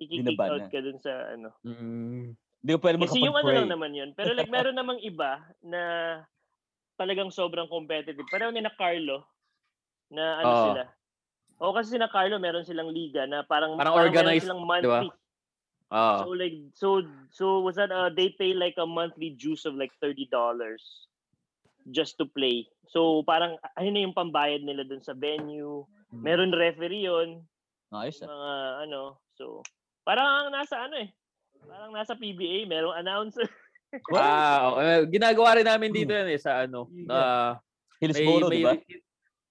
i-kick 0.00 0.24
out 0.40 0.64
na. 0.64 0.72
ka 0.72 0.80
dun 0.80 0.98
sa 1.04 1.36
ano. 1.36 1.52
Mm. 1.68 2.32
Hindi 2.58 2.70
ko 2.74 2.80
pwede 2.80 2.96
Kasi 2.96 3.22
yung 3.22 3.38
ano 3.38 3.50
lang 3.54 3.70
naman 3.70 3.92
yun. 3.94 4.10
Pero 4.16 4.34
like 4.34 4.50
meron 4.50 4.74
namang 4.74 4.98
iba 5.04 5.38
na 5.62 5.82
talagang 6.98 7.30
sobrang 7.30 7.70
competitive. 7.70 8.26
Pareho 8.26 8.50
ni 8.50 8.64
na 8.64 8.74
Carlo 8.74 9.22
na 10.10 10.42
ano 10.42 10.48
Oo. 10.50 10.64
sila. 10.66 10.82
O 11.58 11.74
kasi 11.74 11.94
si 11.94 11.98
na 12.00 12.10
Carlo 12.10 12.40
meron 12.42 12.66
silang 12.66 12.90
liga 12.90 13.26
na 13.30 13.46
parang 13.46 13.78
Parang 13.78 13.94
meron 13.94 14.10
organized, 14.10 14.48
silang 14.48 14.64
di 14.64 14.90
ba? 14.90 15.06
Ah. 15.88 16.20
So 16.20 16.36
like 16.36 16.56
so 16.76 16.88
so 17.32 17.46
was 17.64 17.80
that 17.80 17.88
uh, 17.88 18.12
they 18.12 18.36
pay 18.36 18.52
like 18.52 18.76
a 18.76 18.84
monthly 18.84 19.32
dues 19.32 19.64
of 19.64 19.72
like 19.72 19.92
$30 20.04 20.28
just 21.90 22.20
to 22.20 22.28
play. 22.28 22.68
So 22.92 23.24
parang 23.24 23.56
ayun 23.80 23.92
na 23.96 24.04
yung 24.04 24.16
pambayad 24.16 24.60
nila 24.60 24.84
dun 24.84 25.00
sa 25.00 25.16
venue. 25.16 25.88
Hmm. 26.12 26.20
Meron 26.20 26.52
referee 26.52 27.08
yon 27.08 27.40
ah. 27.92 28.04
mga 28.04 28.52
ano. 28.84 29.16
So 29.32 29.64
parang 30.04 30.52
nasa 30.52 30.88
ano 30.88 31.00
eh. 31.00 31.08
Parang 31.64 31.92
nasa 31.92 32.14
PBA, 32.14 32.68
merong 32.68 32.96
announcer. 32.96 33.48
Ah, 34.12 34.76
okay. 34.76 35.16
ginagawa 35.16 35.56
rin 35.56 35.64
namin 35.64 35.88
dito 35.88 36.12
yan 36.12 36.28
eh 36.28 36.36
sa 36.36 36.68
ano. 36.68 36.92
Ah, 37.08 37.56
Hillsboro, 37.96 38.52
di 38.52 38.60
ba? 38.60 38.76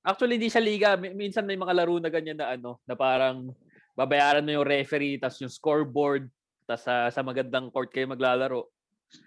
Actually, 0.06 0.38
hindi 0.38 0.54
siya 0.54 0.62
liga. 0.62 0.90
Min- 0.94 1.18
Minsan 1.18 1.44
may 1.50 1.58
mga 1.58 1.74
laro 1.74 1.98
na 1.98 2.14
ganyan 2.14 2.38
na 2.38 2.54
ano, 2.54 2.78
na 2.86 2.94
parang 2.94 3.50
babayaran 3.98 4.46
mo 4.46 4.62
yung 4.62 4.68
referee, 4.70 5.18
tas 5.18 5.42
yung 5.42 5.50
scoreboard, 5.50 6.30
tas 6.70 6.86
sa 6.86 7.10
sa 7.10 7.26
magandang 7.26 7.74
court 7.74 7.90
kayo 7.90 8.06
maglalaro. 8.06 8.70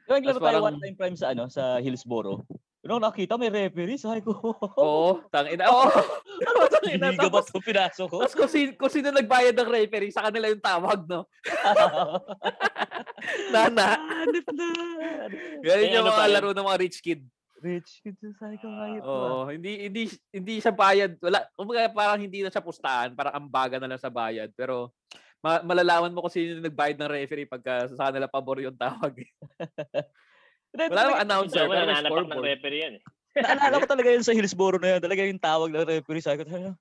Yung 0.06 0.22
naglaro 0.22 0.38
tayo 0.38 0.62
one 0.62 0.78
time 0.78 0.94
prime 0.94 1.18
sa 1.18 1.34
ano, 1.34 1.50
sa 1.50 1.82
Hillsboro. 1.82 2.46
Yung 2.80 3.02
nakita 3.02 3.36
may 3.36 3.52
referee, 3.52 4.00
sabi 4.00 4.24
ko. 4.24 4.32
Oo, 4.80 5.20
tangina. 5.28 5.68
Oo. 5.68 5.84
tangina. 6.80 7.12
Hindi 7.12 7.28
ba 7.28 7.42
Tapos, 7.42 7.52
ito 7.52 7.60
pinasok 7.60 8.06
ko? 8.08 8.16
tapos 8.24 8.36
kung, 8.38 8.48
sino, 8.48 8.70
kung 8.80 8.88
sino 8.88 9.12
nagbayad 9.12 9.52
ng 9.52 9.68
referee, 9.68 10.14
sa 10.14 10.24
kanila 10.24 10.48
yung 10.48 10.64
tawag, 10.64 11.04
no? 11.04 11.28
Nana. 13.52 14.00
Eh, 15.60 15.92
yung 15.92 16.08
ano 16.08 16.16
mga 16.16 16.28
laro 16.32 16.50
ng 16.56 16.66
mga 16.72 16.80
rich 16.80 17.04
kid. 17.04 17.20
Rich 17.60 18.00
kid 18.00 18.16
ko 18.16 18.68
hayop 18.72 19.04
ko. 19.04 19.12
Oo, 19.12 19.40
hindi 19.52 19.84
hindi 19.84 20.02
hindi 20.32 20.54
siya 20.64 20.72
bayad. 20.72 21.20
Wala, 21.20 21.44
kumbaga 21.52 21.92
parang 21.92 22.20
hindi 22.24 22.40
na 22.40 22.48
siya 22.48 22.64
pustahan, 22.64 23.12
parang 23.12 23.36
ambaga 23.36 23.76
na 23.76 23.84
lang 23.84 24.00
sa 24.00 24.08
bayad. 24.08 24.48
Pero 24.56 24.96
ma- 25.44 25.60
malalaman 25.60 26.12
mo 26.12 26.24
kung 26.24 26.32
sino 26.32 26.56
yung 26.56 26.64
nagbayad 26.64 26.96
ng 26.96 27.12
referee 27.12 27.48
pagka 27.48 27.92
sa 27.92 28.08
kanila 28.08 28.32
pabor 28.32 28.64
yung 28.64 28.76
tawag. 28.80 29.12
Wala 30.72 31.00
namang 31.04 31.24
announcer, 31.26 31.68
may 31.68 31.84
nananapak 31.84 32.26
ng 32.32 32.46
referee 32.48 32.80
yan 32.80 32.94
eh. 32.96 33.02
Naalala 33.44 33.82
ko 33.82 33.86
talaga 33.86 34.08
yun 34.10 34.26
sa 34.26 34.34
Hillsboro 34.34 34.80
na 34.80 34.96
yun. 34.96 35.00
Talaga 35.04 35.22
yung 35.22 35.42
tawag 35.42 35.70
ng 35.70 35.86
referee. 35.86 36.24
Sabi 36.24 36.42
ko, 36.42 36.50
"Ano? 36.50 36.74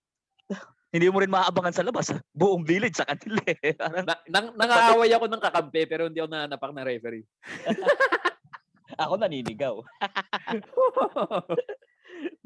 hindi 0.95 1.05
mo 1.11 1.21
rin 1.21 1.29
maabangan 1.29 1.75
sa 1.75 1.85
labas. 1.85 2.09
Buong 2.33 2.65
village 2.65 2.97
sa 2.97 3.05
kanila 3.05 3.43
eh. 3.45 3.77
Na, 3.77 4.15
nang, 4.25 4.47
nangaaway 4.57 5.11
ako 5.13 5.25
ng 5.29 5.43
kakampi 5.43 5.85
pero 5.85 6.09
hindi 6.09 6.17
ako 6.17 6.29
nanapak 6.33 6.71
ng 6.73 6.87
referee. 6.87 7.25
Ako 8.99 9.13
naninigaw. 9.15 9.75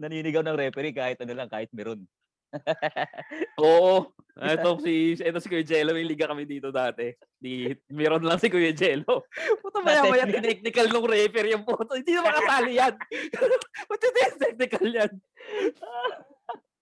Naninigaw 0.01 0.45
ng 0.45 0.59
referee 0.59 0.93
kahit 0.93 1.17
ano 1.25 1.33
lang, 1.33 1.49
kahit 1.49 1.73
meron. 1.73 2.05
Oo. 3.65 4.13
Ito 4.37 4.77
si 4.81 5.17
ito 5.17 5.39
si 5.41 5.49
Kuya 5.49 5.65
Jello, 5.65 5.93
may 5.93 6.05
liga 6.05 6.29
kami 6.29 6.45
dito 6.45 6.69
dati. 6.69 7.09
Di 7.37 7.73
meron 7.89 8.21
lang 8.21 8.37
si 8.37 8.49
Kuya 8.49 8.73
Jello. 8.73 9.25
Puta 9.61 9.81
maya 9.81 10.05
maya 10.05 10.25
technical 10.29 10.89
nung 10.93 11.09
referee 11.09 11.57
yung 11.57 11.65
puto. 11.65 11.97
Hindi 11.97 12.13
na 12.13 12.21
makasali 12.21 12.71
yan. 12.77 12.93
Puta 13.89 14.07
technical 14.37 14.87
yan. 14.89 15.11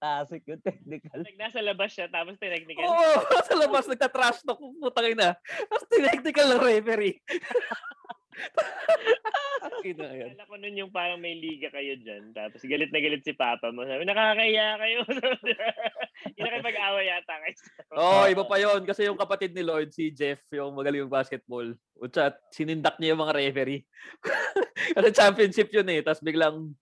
Tasik 0.01 0.41
yung 0.49 0.63
technical. 0.65 1.21
Like, 1.21 1.37
nasa 1.37 1.61
labas 1.61 1.93
siya, 1.93 2.09
tapos 2.09 2.33
tinechnical. 2.41 2.89
Oo, 2.89 3.21
sa 3.45 3.53
labas 3.53 3.85
nagka-trash 3.85 4.41
talk, 4.41 4.57
putang 4.57 5.13
ina. 5.13 5.37
Tapos 5.69 5.85
technical 5.93 6.57
ng 6.57 6.63
referee. 6.65 7.21
Akala 9.81 10.47
ko 10.47 10.55
nun 10.57 10.77
yung 10.77 10.91
parang 10.93 11.19
may 11.19 11.35
liga 11.37 11.69
kayo 11.69 11.97
dyan. 11.99 12.31
Tapos 12.33 12.61
galit 12.63 12.89
na 12.89 13.01
galit 13.01 13.21
si 13.25 13.33
Papa 13.35 13.69
mo. 13.73 13.83
Sabi, 13.83 14.05
nakakaya 14.05 14.77
kayo. 14.77 14.99
Yung 16.37 16.45
nakipag-away 16.47 17.09
yata 17.09 17.33
kayo. 17.41 17.55
Oo, 17.97 18.19
oh, 18.23 18.25
iba 18.29 18.43
pa 18.45 18.61
yon 18.61 18.85
Kasi 18.85 19.09
yung 19.09 19.17
kapatid 19.17 19.57
ni 19.57 19.65
Lord, 19.65 19.89
si 19.89 20.13
Jeff, 20.13 20.37
yung 20.53 20.77
magaling 20.77 21.01
yung 21.01 21.11
basketball. 21.11 21.65
Utsa, 21.97 22.37
sinindak 22.53 23.01
niya 23.01 23.17
yung 23.17 23.23
mga 23.25 23.41
referee. 23.41 23.81
Kasi 24.95 25.07
championship 25.17 25.73
yun 25.73 25.89
eh. 25.89 26.05
Tapos 26.05 26.21
biglang, 26.21 26.77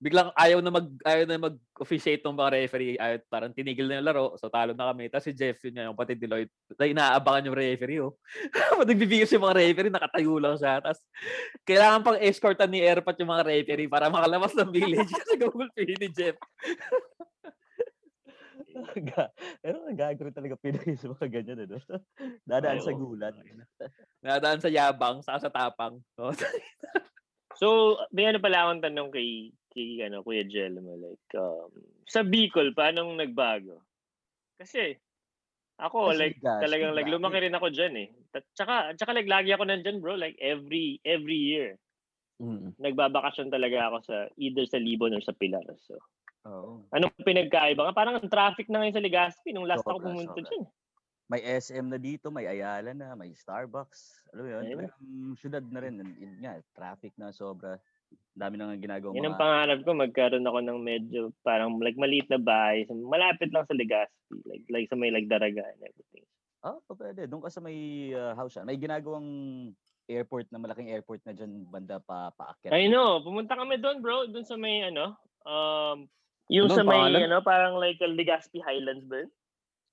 biglang 0.00 0.32
ayaw 0.32 0.64
na 0.64 0.72
mag 0.72 0.88
ayaw 1.04 1.28
na 1.28 1.36
mag-officiate 1.36 2.24
ng 2.24 2.32
mga 2.32 2.52
referee. 2.56 2.96
Ayaw, 2.96 3.20
parang 3.28 3.52
tinigil 3.52 3.84
na 3.84 4.00
yung 4.00 4.08
laro. 4.08 4.32
So 4.40 4.48
talo 4.48 4.72
na 4.72 4.88
kami. 4.88 5.12
Tapos 5.12 5.28
si 5.28 5.36
Jeff, 5.36 5.60
yun 5.60 5.76
nga, 5.76 5.86
yung 5.86 5.98
patid 6.00 6.16
ni 6.16 6.26
Lloyd, 6.26 6.50
na 6.80 6.88
inaabangan 6.88 7.52
yung 7.52 7.58
referee. 7.60 8.00
Oh. 8.00 8.16
Nagbibigis 8.88 9.36
yung 9.36 9.44
mga 9.44 9.60
referee, 9.60 9.92
nakatayo 9.92 10.40
lang 10.40 10.56
siya. 10.56 10.80
Tapos 10.80 11.04
kailangan 11.68 12.00
pang 12.00 12.18
escortan 12.18 12.72
ni 12.72 12.80
Airpat 12.80 13.20
yung 13.20 13.28
mga 13.28 13.44
referee 13.44 13.92
para 13.92 14.08
makalabas 14.08 14.56
ng 14.56 14.72
village 14.72 15.12
kasi 15.20 15.36
gugulpi 15.36 15.92
ni 16.00 16.08
Jeff. 16.08 16.40
Pero 19.60 19.76
gagawin 19.92 20.32
talaga 20.34 20.56
Pinoy 20.56 20.96
sa 20.96 21.12
mga 21.12 21.26
ganyan, 21.28 21.68
ano? 21.68 21.76
Dadaan 22.50 22.80
sa 22.80 22.92
Oo. 22.94 22.98
gulat. 22.98 23.34
Nadaan 24.24 24.60
sa 24.62 24.72
yabang, 24.72 25.20
saka 25.20 25.48
sa 25.48 25.52
tapang. 25.52 26.00
Oh. 26.16 26.32
So, 27.60 27.98
may 28.08 28.30
ano 28.30 28.40
pala 28.40 28.64
akong 28.64 28.80
tanong 28.80 29.10
kay, 29.12 29.52
kay 29.72 30.02
ano, 30.06 30.22
Kuya 30.26 30.44
Jel 30.46 30.78
mo, 30.82 30.94
like, 30.98 31.26
um, 31.38 31.70
sa 32.06 32.22
Bicol, 32.26 32.74
paano 32.74 33.10
nagbago? 33.14 33.82
Kasi, 34.60 34.96
ako, 35.80 36.14
Kasi 36.14 36.18
like, 36.18 36.38
gas, 36.40 36.72
talagang, 36.80 36.94
like, 36.96 37.08
lumaki 37.10 37.42
rin 37.44 37.56
ako 37.56 37.70
dyan 37.74 37.94
eh. 37.98 38.08
Tsaka, 38.56 38.94
tsaka, 38.98 39.12
like, 39.16 39.30
lagi 39.30 39.52
ako 39.54 39.64
nandyan, 39.68 40.00
bro, 40.02 40.14
like, 40.18 40.36
every, 40.42 41.00
every 41.06 41.38
year. 41.38 41.78
Mm. 42.40 42.72
Nagbabakasyon 42.80 43.52
talaga 43.52 43.90
ako 43.92 43.98
sa, 44.06 44.16
either 44.40 44.64
sa 44.64 44.78
Libon 44.80 45.12
or 45.16 45.22
sa 45.24 45.34
Pilar. 45.36 45.64
So, 45.84 45.98
Oo. 46.44 46.90
anong 46.94 47.14
pinagkaiba? 47.26 47.86
Nga, 47.90 47.96
Parang 47.96 48.16
ang 48.20 48.30
traffic 48.32 48.68
na 48.70 48.82
ngayon 48.84 48.96
sa 48.98 49.04
Legazpi 49.04 49.50
nung 49.54 49.68
last 49.68 49.86
ako 49.88 50.00
Sobra, 50.00 50.12
pumunta 50.12 50.40
sobra. 50.40 50.44
dyan. 50.44 50.64
May 51.30 51.42
SM 51.44 51.88
na 51.90 51.98
dito, 51.98 52.30
may 52.30 52.46
Ayala 52.48 52.92
na, 52.94 53.14
may 53.16 53.32
Starbucks. 53.34 54.26
Alam 54.34 54.44
mo 54.46 54.50
yun? 54.52 54.66
Ayun. 54.66 54.72
Talagang 54.72 55.04
syudad 55.38 55.64
na 55.66 55.80
rin. 55.82 55.94
Yun 56.02 56.38
nga, 56.44 56.60
traffic 56.76 57.14
na 57.18 57.32
sobra. 57.34 57.80
Dami 58.30 58.54
nang 58.54 58.78
ginagawa 58.78 59.10
Yan 59.18 59.26
ang 59.26 59.36
mga... 59.36 59.42
pangarap 59.42 59.78
ko, 59.82 59.90
magkaroon 59.92 60.46
ako 60.46 60.58
ng 60.62 60.78
medyo 60.80 61.20
parang 61.42 61.76
like 61.82 61.98
maliit 61.98 62.30
na 62.30 62.38
bahay. 62.38 62.86
Malapit 62.88 63.50
lang 63.50 63.66
sa 63.66 63.74
Legazpi. 63.74 64.38
Like, 64.46 64.64
like 64.70 64.86
sa 64.86 64.96
may 64.96 65.10
like 65.10 65.26
Daraga 65.26 65.66
and 65.66 65.82
everything. 65.82 66.24
Ah, 66.60 66.76
oh, 66.76 66.94
pwede. 66.94 67.26
Doon 67.26 67.42
ka 67.42 67.50
sa 67.50 67.64
may 67.64 68.12
uh, 68.12 68.36
house 68.36 68.60
yan. 68.60 68.68
May 68.68 68.76
ginagawang 68.76 69.28
airport 70.10 70.46
na 70.52 70.60
malaking 70.60 70.92
airport 70.92 71.22
na 71.24 71.32
dyan 71.32 71.64
banda 71.70 71.98
pa 72.02 72.30
paakyat. 72.36 72.74
I 72.74 72.86
know. 72.86 73.22
Pumunta 73.24 73.56
kami 73.56 73.80
doon, 73.80 74.04
bro. 74.04 74.28
Doon 74.28 74.46
sa 74.46 74.60
may 74.60 74.84
ano, 74.84 75.16
um, 75.48 76.06
yung 76.50 76.66
Ano 76.68 76.76
sa 76.76 76.84
may 76.84 76.98
pangalan? 76.98 77.30
ano, 77.30 77.38
parang 77.46 77.74
like 77.78 78.02
Legazpi 78.02 78.58
Highlands 78.60 79.06
ba? 79.06 79.22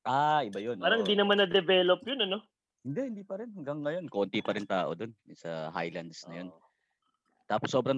Ah, 0.08 0.42
iba 0.42 0.60
yun. 0.60 0.80
Parang 0.80 1.04
hindi 1.04 1.16
naman 1.16 1.38
na-develop 1.38 2.02
yun, 2.08 2.20
ano? 2.24 2.40
Hindi, 2.82 3.02
hindi 3.14 3.24
pa 3.28 3.40
rin. 3.40 3.52
Hanggang 3.52 3.84
ngayon, 3.84 4.06
konti 4.08 4.40
pa 4.40 4.56
rin 4.56 4.64
tao 4.64 4.96
doon 4.96 5.12
sa 5.36 5.70
Highlands 5.72 6.24
na 6.32 6.44
yun. 6.44 6.50
Oo. 6.50 6.67
Tapos 7.48 7.72
sobrang 7.72 7.98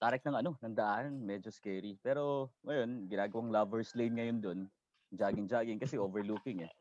tarik 0.00 0.24
ng 0.24 0.40
ano, 0.40 0.56
ng 0.56 0.72
daan, 0.72 1.20
medyo 1.20 1.52
scary. 1.52 2.00
Pero 2.00 2.48
ngayon, 2.64 3.06
ginagawang 3.12 3.52
lovers 3.52 3.92
lane 3.92 4.16
ngayon 4.16 4.38
doon. 4.40 4.60
Jogging-jogging 5.12 5.78
kasi 5.78 6.00
overlooking 6.00 6.64
eh. 6.64 6.72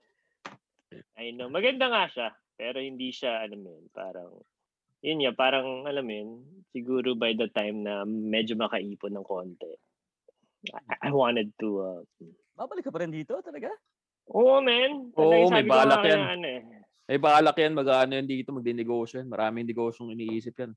I 1.19 1.35
know. 1.35 1.51
Maganda 1.51 1.91
nga 1.91 2.07
siya. 2.07 2.27
Pero 2.55 2.79
hindi 2.79 3.11
siya, 3.11 3.43
ano 3.43 3.55
mo 3.59 3.69
yun, 3.75 3.85
parang, 3.91 4.31
yun 5.03 5.19
nga, 5.25 5.33
parang, 5.35 5.83
alam 5.83 6.05
mo 6.05 6.13
yun, 6.13 6.31
siguro 6.71 7.17
by 7.17 7.35
the 7.35 7.49
time 7.51 7.83
na 7.83 8.05
medyo 8.07 8.53
makaipon 8.55 9.11
ng 9.17 9.25
konti, 9.25 9.73
I, 10.69 11.09
I 11.09 11.11
wanted 11.11 11.51
to, 11.59 11.69
uh, 11.83 12.01
Babalik 12.53 12.85
ka 12.85 12.93
pa 12.93 13.01
rin 13.01 13.09
dito 13.09 13.33
talaga? 13.41 13.73
Oo, 14.29 14.61
man. 14.61 15.09
Oo, 15.17 15.25
Talagang 15.25 15.53
may 15.57 15.65
balak 15.65 16.05
yan. 16.05 16.21
Ano, 16.21 16.45
eh. 16.45 16.61
Eh, 17.09 17.19
balak 17.19 17.57
yan, 17.57 17.73
mag-ano 17.73 18.13
yan 18.15 18.29
dito, 18.29 18.53
magdinegosyo 18.53 19.25
yan. 19.25 19.27
Maraming 19.27 19.65
negosyong 19.65 20.13
iniisip 20.13 20.53
yan. 20.61 20.71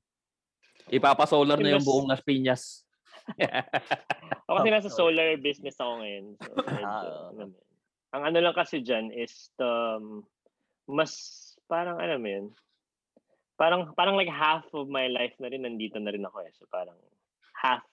Ipapasolar 0.91 1.59
na 1.59 1.75
yung 1.75 1.85
buong 1.85 2.07
Las 2.07 2.23
Piñas. 2.23 2.87
Ako 4.47 4.63
kasi 4.63 4.69
nasa 4.71 4.87
solar 4.87 5.35
business 5.43 5.75
ako 5.83 5.99
ngayon. 5.99 6.25
So, 6.39 6.51
Ah, 6.87 7.03
ano 7.31 7.43
mo 7.43 7.43
yun. 7.43 7.51
ang 8.15 8.23
ano 8.23 8.37
lang 8.39 8.55
kasi 8.55 8.79
dyan 8.79 9.11
is, 9.11 9.51
um, 9.59 10.23
mas, 10.87 11.11
parang, 11.67 11.99
ano 11.99 12.15
mo 12.15 12.27
yun, 12.31 12.45
parang, 13.59 13.91
parang 13.99 14.15
like 14.15 14.31
half 14.31 14.63
of 14.71 14.87
my 14.87 15.11
life 15.11 15.35
na 15.43 15.51
rin, 15.51 15.67
nandito 15.67 15.99
na 15.99 16.15
rin 16.15 16.23
ako 16.23 16.39
eh. 16.47 16.51
So, 16.55 16.63
parang, 16.71 16.95
half. 17.59 17.83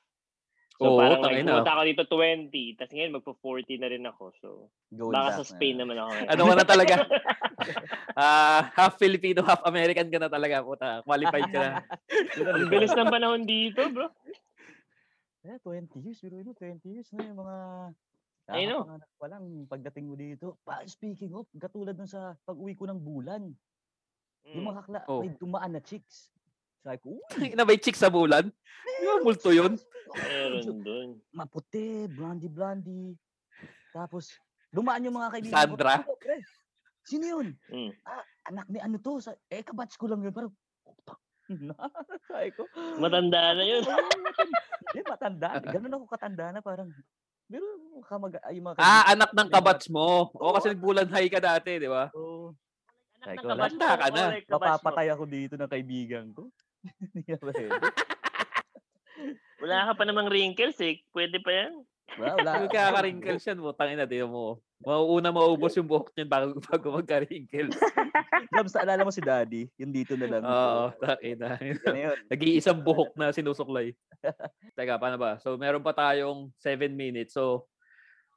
So, 0.75 0.91
Oo, 0.91 0.99
parang 0.99 1.23
tangina. 1.23 1.63
pumunta 1.63 1.71
ako 1.71 1.83
dito 1.87 2.03
20, 2.11 2.51
tapos 2.75 2.93
ngayon 2.93 3.15
magpo-40 3.15 3.79
na 3.79 3.89
rin 3.95 4.05
ako. 4.05 4.25
So, 4.43 4.49
Going 4.91 5.15
baka 5.15 5.39
sa 5.39 5.47
Spain 5.47 5.79
na. 5.79 5.87
naman 5.87 6.03
ako 6.03 6.09
ngayon. 6.11 6.29
Ano 6.35 6.43
ka 6.43 6.55
na 6.55 6.67
talaga? 6.67 6.95
Ah, 8.15 8.71
half 8.77 8.95
Filipino, 8.95 9.43
half 9.43 9.65
American 9.65 10.07
ka 10.07 10.19
na 10.21 10.29
talaga. 10.29 10.61
Puta, 10.61 11.01
qualified 11.03 11.49
ka 11.49 11.59
na. 11.59 11.71
Ang 12.55 12.71
bilis 12.71 12.93
ng 12.93 13.11
panahon 13.11 13.43
dito, 13.43 13.89
bro. 13.91 14.07
Eh, 15.43 15.59
20 15.59 15.89
years, 15.99 16.21
pero 16.21 16.39
ano, 16.39 16.53
20 16.53 16.79
years 16.85 17.09
na 17.11 17.25
yung 17.25 17.41
mga 17.41 17.57
pa 19.17 19.27
lang 19.27 19.43
pagdating 19.65 20.07
mo 20.07 20.15
dito. 20.15 20.61
Pa, 20.63 20.85
speaking 20.85 21.33
of, 21.33 21.49
katulad 21.57 21.97
dun 21.97 22.07
sa 22.07 22.37
pag-uwi 22.45 22.77
ko 22.77 22.85
ng 22.85 23.01
bulan, 23.01 23.49
yung 24.47 24.63
Mm. 24.63 24.69
mga 24.69 24.79
kakla, 24.85 25.01
Oh. 25.09 25.25
may 25.25 25.33
dumaan 25.33 25.73
na 25.73 25.81
chicks. 25.81 26.34
Sabi 26.85 27.01
ko, 27.01 27.16
uy, 27.16 27.49
na 27.57 27.64
may 27.64 27.81
chick 27.81 27.97
sa 27.97 28.12
bulan. 28.12 28.53
Di 28.85 29.05
ba 29.09 29.25
multo 29.25 29.49
yun? 29.49 29.81
Meron 30.14 30.85
dun. 30.85 31.09
maputi, 31.33 32.05
blondie-blondie. 32.07 33.16
Tapos, 33.90 34.37
dumaan 34.68 35.03
yung 35.03 35.16
mga 35.16 35.33
kaibigan 35.33 35.57
Sandra? 35.57 36.05
ko. 36.05 36.12
Pre, 36.14 36.37
sino 37.03 37.25
yun? 37.25 37.47
Mm. 37.66 37.90
Ah, 38.05 38.20
anak 38.44 38.66
ni 38.68 38.79
ano 38.79 39.01
to? 39.01 39.16
Sa, 39.18 39.33
eh, 39.49 39.64
kabatch 39.64 39.97
ko 39.97 40.07
lang 40.07 40.20
yun. 40.20 40.31
Parang, 40.31 40.53
"Putak 40.85 41.18
na." 41.49 41.73
Sabi 42.29 42.53
ko, 42.53 42.68
Matanda 43.01 43.57
na 43.57 43.64
yun. 43.64 43.83
Hindi, 44.85 45.01
matanda. 45.09 45.49
Ganun 45.59 45.97
ako 45.97 46.05
katanda 46.07 46.53
na 46.53 46.61
parang, 46.61 46.92
pero 47.44 47.64
kamag, 48.05 48.37
ay, 48.44 48.61
yung 48.61 48.66
mga 48.68 48.77
Ah, 48.77 48.85
kaibigan 49.03 49.11
anak 49.16 49.31
ko, 49.31 49.35
ng 49.35 49.49
kabats 49.51 49.87
mo. 49.88 50.07
O 50.37 50.53
kasi 50.53 50.66
nagbulan 50.70 51.09
high 51.09 51.27
ka 51.27 51.40
dati, 51.40 51.81
di 51.81 51.88
ba? 51.88 52.12
Oo. 52.12 52.53
Anak 53.18 53.27
Ay, 53.27 53.37
ng 53.40 53.57
landa 53.57 53.88
mo, 53.88 53.97
ka 53.97 54.07
na. 54.12 54.23
oh. 54.29 54.53
Mapapatay 54.53 55.07
ako 55.11 55.25
dito 55.25 55.55
ng 55.57 55.66
kaibigan 55.66 56.29
ko. 56.31 56.53
Hindi 57.14 57.29
na 57.29 57.38
pwede. 57.40 57.62
Wala 59.64 59.88
ka 59.88 59.92
pa 59.97 60.05
namang 60.05 60.29
wrinkles 60.29 60.77
eh. 60.85 61.01
Pwede 61.09 61.40
pa 61.40 61.51
yan. 61.53 61.73
Wala, 62.20 62.37
wala. 62.37 62.51
Kung 62.61 62.70
kakarinkles 62.70 63.44
yan 63.49 63.59
mo, 63.64 63.73
tangin 63.73 63.97
na, 63.97 64.05
tingnan 64.05 64.29
mo. 64.29 64.61
Mauuna 64.85 65.33
maubos 65.33 65.73
yung 65.81 65.88
buhok 65.88 66.12
niyan 66.12 66.29
bago, 66.29 66.61
bago 66.68 66.87
magka-wrinkles. 67.01 67.73
Labs, 68.53 68.77
naalala 68.77 69.09
mo 69.09 69.12
si 69.14 69.25
Daddy? 69.25 69.64
Yung 69.81 69.88
dito 69.88 70.12
na 70.14 70.29
lang. 70.29 70.42
Oo, 70.44 70.92
tangin 71.01 71.40
na. 71.40 71.57
Nag-iisang 72.29 72.85
buhok 72.85 73.16
na 73.16 73.33
sinusuklay. 73.33 73.97
Teka, 74.77 75.01
paano 75.01 75.16
ba? 75.16 75.40
So, 75.40 75.57
meron 75.57 75.81
pa 75.81 75.97
tayong 75.97 76.53
7 76.61 76.92
minutes. 76.92 77.33
So, 77.33 77.64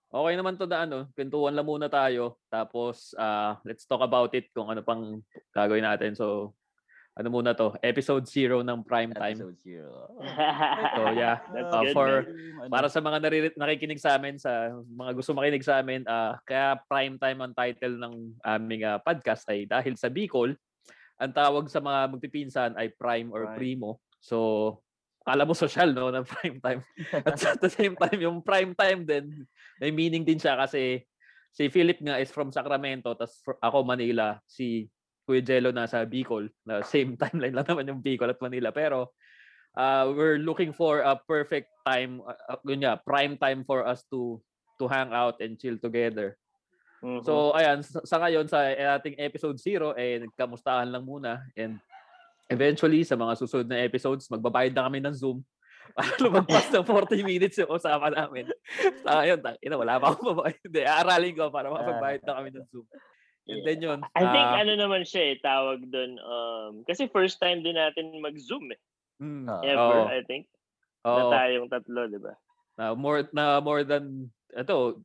okay 0.07 0.39
naman 0.39 0.55
to 0.55 0.65
na 0.65 0.88
ano, 0.88 1.12
kwentuhan 1.12 1.51
lang 1.51 1.67
muna 1.67 1.91
tayo. 1.91 2.39
Tapos, 2.47 3.12
ah, 3.19 3.60
let's 3.67 3.83
talk 3.83 3.99
about 3.99 4.31
it 4.31 4.47
kung 4.55 4.71
ano 4.71 4.79
pang 4.79 5.19
gagawin 5.51 5.83
natin. 5.83 6.15
So, 6.15 6.55
ano 7.17 7.27
muna 7.27 7.51
to? 7.51 7.73
Episode 7.82 8.30
0 8.30 8.62
ng 8.62 8.86
prime 8.86 9.10
time. 9.10 9.34
Episode 9.41 9.58
zero. 9.60 10.06
So, 10.93 11.01
yeah. 11.12 11.41
That's 11.53 11.73
Uh, 11.73 11.82
good, 11.84 11.93
for- 11.93 12.23
Ano, 12.58 12.69
Para 12.69 12.88
sa 12.88 13.01
mga 13.01 13.17
nariri- 13.19 13.58
nakikinig 13.58 13.97
sa 13.97 14.15
amin, 14.15 14.38
sa 14.38 14.69
mga 14.86 15.12
gusto 15.17 15.34
makinig 15.34 15.65
sa 15.65 15.82
amin, 15.82 16.06
ah, 16.06 16.38
kaya 16.43 16.77
prime 16.86 17.17
time 17.17 17.39
ang 17.41 17.53
title 17.53 17.97
ng 17.97 18.13
aming 18.45 18.86
ah, 18.86 19.01
podcast 19.01 19.49
ay 19.49 19.65
dahil 19.65 19.97
sa 19.97 20.08
Bicol, 20.08 20.53
ang 21.17 21.34
tawag 21.34 21.65
sa 21.67 21.82
mga 21.82 22.13
magpipinsan 22.13 22.77
ay 22.77 22.93
prime 22.93 23.34
or 23.34 23.49
Prime. 23.49 23.58
primo. 23.58 23.97
So, 24.21 24.38
kala 25.25 25.43
mo 25.43 25.51
social, 25.51 25.89
no, 25.91 26.08
ng 26.08 26.23
prime 26.23 26.58
time. 26.62 26.82
At 27.25 27.41
at 27.41 27.60
the 27.60 27.67
same 27.67 27.97
time, 27.97 28.21
yung 28.21 28.39
prime 28.39 28.77
time 28.77 29.03
din, 29.03 29.43
may 29.82 29.89
meaning 29.89 30.21
din 30.21 30.38
siya 30.38 30.53
kasi 30.53 31.01
si 31.49 31.67
Philip 31.67 31.97
nga 31.99 32.21
is 32.21 32.30
from 32.30 32.53
Sacramento, 32.53 33.17
tas 33.17 33.41
ako 33.58 33.82
Manila, 33.82 34.38
si 34.45 34.86
Kuya 35.27 35.43
Jello 35.43 35.75
nasa 35.75 36.07
Bicol. 36.07 36.47
Na 36.63 36.79
same 36.87 37.13
timeline 37.21 37.51
lang 37.51 37.67
naman 37.67 37.91
yung 37.91 37.99
Bicol 37.99 38.31
at 38.31 38.39
Manila. 38.39 38.71
Pero 38.71 39.11
uh, 39.75 40.07
we're 40.15 40.39
looking 40.39 40.71
for 40.71 41.03
a 41.03 41.19
perfect 41.27 41.67
time, 41.83 42.23
uh, 42.23 42.55
yun 42.63 42.87
nga, 42.87 42.95
prime 43.03 43.35
time 43.35 43.67
for 43.67 43.83
us 43.83 44.07
to 44.07 44.39
to 44.79 44.87
hang 44.87 45.11
out 45.11 45.37
and 45.43 45.59
chill 45.59 45.75
together. 45.75 46.39
Mhm. 47.01 47.21
So, 47.21 47.53
ayan, 47.53 47.85
sa, 47.85 48.01
sa 48.01 48.17
ngayon, 48.17 48.49
sa 48.49 48.73
ating 48.97 49.21
episode 49.21 49.57
0, 49.61 49.93
eh, 49.93 50.25
nagkamustahan 50.25 50.89
lang 50.89 51.05
muna. 51.05 51.45
And 51.53 51.77
eventually, 52.49 53.05
sa 53.05 53.13
mga 53.13 53.37
susunod 53.37 53.67
na 53.69 53.85
episodes, 53.85 54.25
magbabayad 54.33 54.73
na 54.73 54.89
kami 54.89 54.99
ng 55.05 55.13
Zoom. 55.13 55.45
Para 55.97 56.13
lumagpas 56.19 56.67
ng 56.73 56.83
40 56.83 57.21
minutes 57.23 57.57
yung 57.63 57.71
usapan 57.71 58.11
namin. 58.11 58.49
Sa 59.05 59.23
ngayon, 59.23 59.39
ina, 59.63 59.75
wala 59.77 60.01
pa 60.01 60.11
akong 60.11 60.35
babayad. 60.35 60.59
Hindi, 60.59 60.81
aaralin 60.83 61.33
ko 61.37 61.43
para 61.47 61.71
makapagbayad 61.71 62.21
na 62.27 62.33
kami 62.37 62.49
ng 62.51 62.65
Zoom. 62.67 62.85
And 63.47 63.63
then 63.63 63.79
yun. 63.79 63.99
I 64.12 64.23
think 64.27 64.47
ah, 64.51 64.60
ano 64.60 64.73
naman 64.75 65.07
siya 65.07 65.33
eh, 65.33 65.36
tawag 65.39 65.88
doon. 65.88 66.19
Um, 66.19 66.73
kasi 66.83 67.07
first 67.07 67.39
time 67.39 67.63
din 67.63 67.79
natin 67.79 68.12
mag-zoom 68.19 68.75
eh. 68.75 68.79
mm, 69.19 69.47
Ah, 69.47 69.63
Ever, 69.63 69.99
oo. 70.03 70.12
I 70.12 70.21
think. 70.27 70.51
oo. 71.03 71.15
Na 71.15 71.23
tayong 71.31 71.71
tatlo, 71.71 72.01
di 72.07 72.19
ba? 72.19 72.36
na 72.77 72.93
more 72.93 73.25
na 73.33 73.57
more 73.57 73.81
than 73.81 74.29
ito 74.53 75.01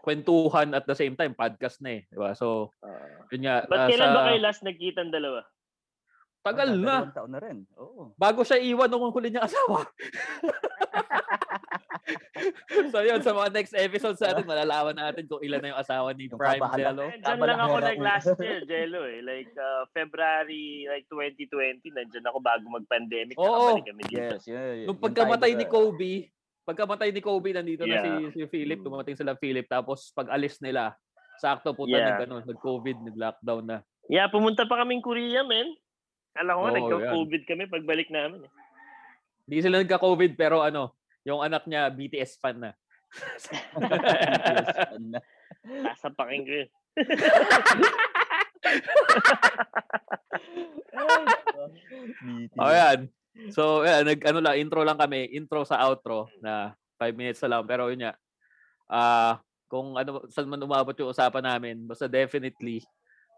kwentuhan 0.00 0.72
at 0.72 0.88
the 0.88 0.96
same 0.96 1.12
time 1.14 1.36
podcast 1.36 1.78
na 1.84 2.00
eh, 2.00 2.02
di 2.08 2.16
ba? 2.16 2.32
So, 2.32 2.72
Uh, 2.80 3.26
yun 3.32 3.44
nga 3.44 3.64
Ba't 3.68 3.78
ah, 3.78 3.88
kailan 3.90 4.08
ba 4.10 4.20
sa- 4.20 4.26
kayo 4.30 4.40
last 4.40 4.62
nagkita 4.62 4.98
ang 5.02 5.12
dalawa? 5.12 5.40
Tagal 6.44 6.76
na. 6.76 7.08
Taon 7.08 7.32
na 7.32 7.40
rin. 7.40 7.64
Oo. 7.80 8.12
Bago 8.20 8.44
siya 8.44 8.60
iwan 8.60 8.92
nung 8.92 9.08
huli 9.08 9.32
niyang 9.32 9.48
asawa. 9.48 9.88
so 12.92 13.00
yun, 13.00 13.24
sa 13.24 13.32
mga 13.32 13.48
next 13.48 13.72
episodes 13.72 14.20
natin, 14.20 14.44
malalaman 14.44 14.92
natin 14.92 15.24
kung 15.24 15.40
ilan 15.40 15.64
na 15.64 15.72
yung 15.72 15.80
asawa 15.80 16.12
ni 16.12 16.28
Yung 16.28 16.36
Prime 16.36 16.60
Jello. 16.76 17.08
Diyan 17.08 17.38
lang 17.40 17.60
ako 17.60 17.74
ulo. 17.80 18.04
last 18.04 18.28
year, 18.36 18.60
Jello 18.68 19.08
eh. 19.08 19.24
Like 19.24 19.48
uh, 19.56 19.88
February 19.96 20.84
like 20.84 21.08
2020, 21.08 21.80
nandyan 21.96 22.28
ako 22.28 22.38
bago 22.44 22.64
mag-pandemic. 22.68 23.40
Oo. 23.40 23.80
kami 23.80 24.04
dito. 24.04 24.36
Yes, 24.36 24.44
yeah, 24.44 24.84
Nung 24.84 25.00
pagkamatay 25.00 25.56
ni 25.56 25.64
Kobe, 25.64 26.28
pagkamatay 26.68 27.08
ni 27.08 27.24
Kobe, 27.24 27.56
nandito 27.56 27.88
na 27.88 27.96
Yeah. 27.96 28.04
si, 28.32 28.36
si 28.36 28.40
Philip, 28.52 28.80
Mm. 28.80 28.84
dumating 28.84 29.16
sila 29.16 29.32
Philip, 29.40 29.64
tapos 29.64 30.12
pag 30.12 30.28
alis 30.28 30.60
nila, 30.60 30.92
sakto 31.40 31.72
puta 31.72 31.96
Yeah. 31.96 32.20
nag, 32.20 32.28
ano, 32.28 32.44
nag-COVID, 32.44 33.00
nag-lockdown 33.00 33.64
na. 33.64 33.78
Yeah, 34.12 34.28
pumunta 34.28 34.68
pa 34.68 34.84
kaming 34.84 35.00
Korea, 35.00 35.40
man. 35.40 35.72
Alam 36.34 36.54
ko, 36.58 36.64
Oo, 36.66 36.74
nagka-COVID 36.74 37.42
kami 37.46 37.64
pagbalik 37.70 38.08
namin. 38.10 38.42
Eh. 38.42 38.52
Hindi 39.46 39.58
sila 39.62 39.78
nagka-COVID, 39.82 40.34
pero 40.34 40.64
ano, 40.64 40.96
yung 41.22 41.40
anak 41.40 41.64
niya, 41.70 41.88
BTS 41.94 42.42
fan 42.42 42.58
na. 42.58 42.72
Sasapakin 45.94 46.42
ko 46.42 46.52
yun. 46.64 46.70
O 52.58 52.70
yan. 52.70 52.98
So, 53.50 53.82
yan, 53.86 54.02
nag, 54.06 54.20
ano 54.26 54.38
lang, 54.42 54.54
intro 54.58 54.82
lang 54.82 54.98
kami, 54.98 55.30
intro 55.34 55.62
sa 55.62 55.86
outro 55.86 56.30
na 56.42 56.74
5 56.98 57.14
minutes 57.14 57.42
na 57.46 57.58
lang. 57.58 57.62
Pero 57.66 57.90
yun 57.90 58.02
nga, 58.02 58.14
ah 58.90 59.38
kung 59.74 59.98
ano, 59.98 60.22
saan 60.30 60.46
man 60.46 60.62
umabot 60.62 60.94
yung 60.94 61.10
usapan 61.10 61.42
namin, 61.42 61.82
basta 61.82 62.06
definitely, 62.06 62.78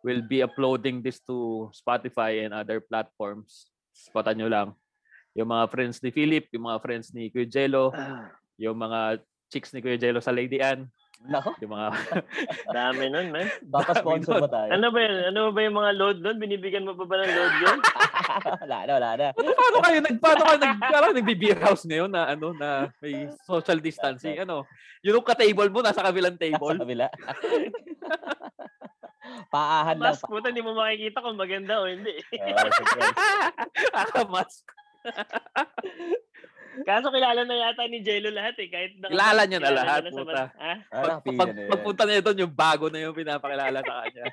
we'll 0.06 0.22
be 0.22 0.38
uploading 0.38 1.02
this 1.02 1.18
to 1.26 1.66
Spotify 1.74 2.46
and 2.46 2.54
other 2.54 2.78
platforms. 2.78 3.66
Spotan 3.90 4.38
nyo 4.38 4.46
lang. 4.46 4.68
Yung 5.34 5.50
mga 5.50 5.66
friends 5.66 5.98
ni 5.98 6.14
Philip, 6.14 6.46
yung 6.54 6.70
mga 6.70 6.78
friends 6.78 7.10
ni 7.10 7.26
Kuya 7.26 7.50
Jello, 7.50 7.90
yung 8.54 8.78
mga 8.78 9.18
chicks 9.50 9.74
ni 9.74 9.82
Kuya 9.82 9.98
Jello 9.98 10.22
sa 10.22 10.30
Lady 10.30 10.62
Ann, 10.62 10.86
Nako, 11.16 11.56
yung 11.64 11.72
mga 11.72 11.88
Dami 12.76 13.08
nun, 13.08 13.32
man. 13.32 13.48
baka 13.64 13.96
sponsor 13.98 14.36
ba 14.36 14.52
tayo? 14.52 14.68
Ano 14.68 14.92
ba 14.92 15.00
yun? 15.00 15.16
Ano 15.32 15.40
ba 15.48 15.60
yung 15.64 15.76
mga 15.80 15.92
load 15.96 16.18
nun? 16.20 16.36
Binibigyan 16.36 16.84
mo 16.84 16.92
pa 16.92 17.08
ba 17.08 17.24
ng 17.24 17.32
load 17.32 17.54
yun? 17.64 17.78
wala 18.68 18.78
na, 18.84 18.92
wala 19.00 19.10
na. 19.16 19.26
paano 19.32 19.76
kayo 19.80 19.98
nag 20.04 20.16
paano 20.20 20.42
kayo 20.44 20.58
nag 20.60 20.76
parang 20.76 21.16
nagbi-beer 21.16 21.58
house 21.58 21.88
ngayon 21.88 22.12
na 22.12 22.28
ano 22.36 22.52
na 22.52 22.92
may 23.00 23.32
social 23.48 23.80
distancing 23.80 24.36
ano 24.44 24.68
yung 25.00 25.24
ka-table 25.24 25.72
mo 25.72 25.80
nasa 25.80 26.04
kabilang 26.04 26.36
Sa 26.36 26.42
table 26.44 26.76
kabila. 26.84 27.06
Paahan 29.46 29.96
lang. 29.96 30.12
Mas 30.12 30.20
puta, 30.20 30.48
hindi 30.48 30.60
mo 30.60 30.72
makikita 30.72 31.20
kung 31.20 31.36
maganda 31.36 31.78
o 31.78 31.86
hindi. 31.86 32.14
Surprise. 32.26 33.18
Nakamask. 33.90 34.64
Kaso 36.84 37.08
kilala 37.08 37.40
na 37.42 37.56
yata 37.56 37.88
ni 37.88 38.04
Jello 38.04 38.28
lahat 38.28 38.52
eh. 38.58 38.68
Kahit 38.68 39.00
naka- 39.00 39.12
Kilala 39.12 39.42
niya 39.48 39.58
na 39.58 39.72
lahat, 39.72 40.00
sa 40.02 40.12
puta. 40.12 40.42
mas- 40.44 40.56
Ah? 40.58 40.78
Ah, 40.92 41.02
Pag, 41.18 41.24
pag, 41.34 41.50
na 41.50 41.70
pagpunta 41.72 42.02
niya 42.04 42.20
doon 42.20 42.42
yung 42.44 42.52
bago 42.52 42.92
na 42.92 43.00
yung 43.00 43.16
pinapakilala 43.16 43.80
sa 43.80 43.94
kanya 44.02 44.24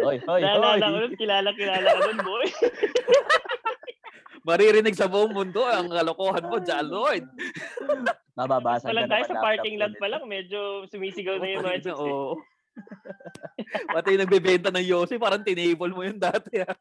Hoy, 0.00 0.16
hoy, 0.24 0.40
hoy. 0.40 0.78
Ko 0.80 0.88
nun, 0.88 1.12
kilala, 1.14 1.52
kilala 1.52 1.86
ka 1.86 2.00
nun, 2.00 2.18
boy. 2.24 2.46
maririnig 4.48 4.96
sa 4.96 5.06
buong 5.06 5.30
mundo 5.30 5.60
ang 5.60 5.92
kalokohan 5.92 6.48
mo 6.48 6.56
John 6.58 6.88
Lloyd 6.88 7.26
Mababasa 8.32 8.88
Wala 8.88 9.04
na 9.04 9.10
tayo 9.10 9.20
naman 9.20 9.28
sa 9.28 9.34
laptop 9.34 9.44
parking 9.44 9.76
lot 9.76 9.94
pa 9.98 10.06
lang, 10.08 10.22
medyo 10.24 10.60
sumisigaw 10.88 11.36
na 11.36 11.52
yung 11.52 11.60
mga 11.60 11.84
chicks. 11.84 11.92
eh. 11.92 12.00
Oo. 12.00 12.38
Pati 13.88 14.14
yung 14.16 14.22
nagbebenta 14.24 14.68
ng 14.72 14.86
Yossi, 14.86 15.16
parang 15.20 15.44
tinable 15.44 15.92
mo 15.92 16.02
yun 16.04 16.18
dati. 16.18 16.62
ah. 16.62 16.74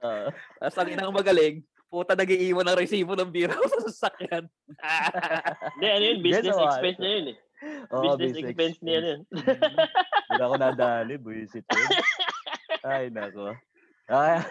Oo. 0.00 0.28
Tapos 0.58 0.76
ang 0.80 0.90
inang 0.90 1.12
magaling, 1.12 1.60
puta 1.90 2.14
nag-iiwan 2.14 2.62
ng 2.62 2.78
resibo 2.78 3.18
ng 3.18 3.28
beer 3.28 3.50
house 3.50 3.74
sa 3.74 3.82
sasakyan. 3.90 4.46
Hindi, 5.76 5.86
ano 5.90 6.04
yun, 6.06 6.18
business 6.22 6.54
Yes, 6.54 6.62
oh, 6.62 6.66
expense 6.70 6.98
niya 7.02 7.12
yun 7.12 7.26
eh. 7.26 7.36
Oo, 7.90 8.14
business 8.16 8.40
expense 8.46 8.78
niya 8.80 8.98
yun. 9.02 9.20
Hindi 10.30 10.42
ako 10.42 10.54
nadali, 10.56 11.14
buisit 11.18 11.66
yun. 11.66 11.90
Ay, 12.86 13.10
nako. 13.10 13.52
Ay, 14.10 14.42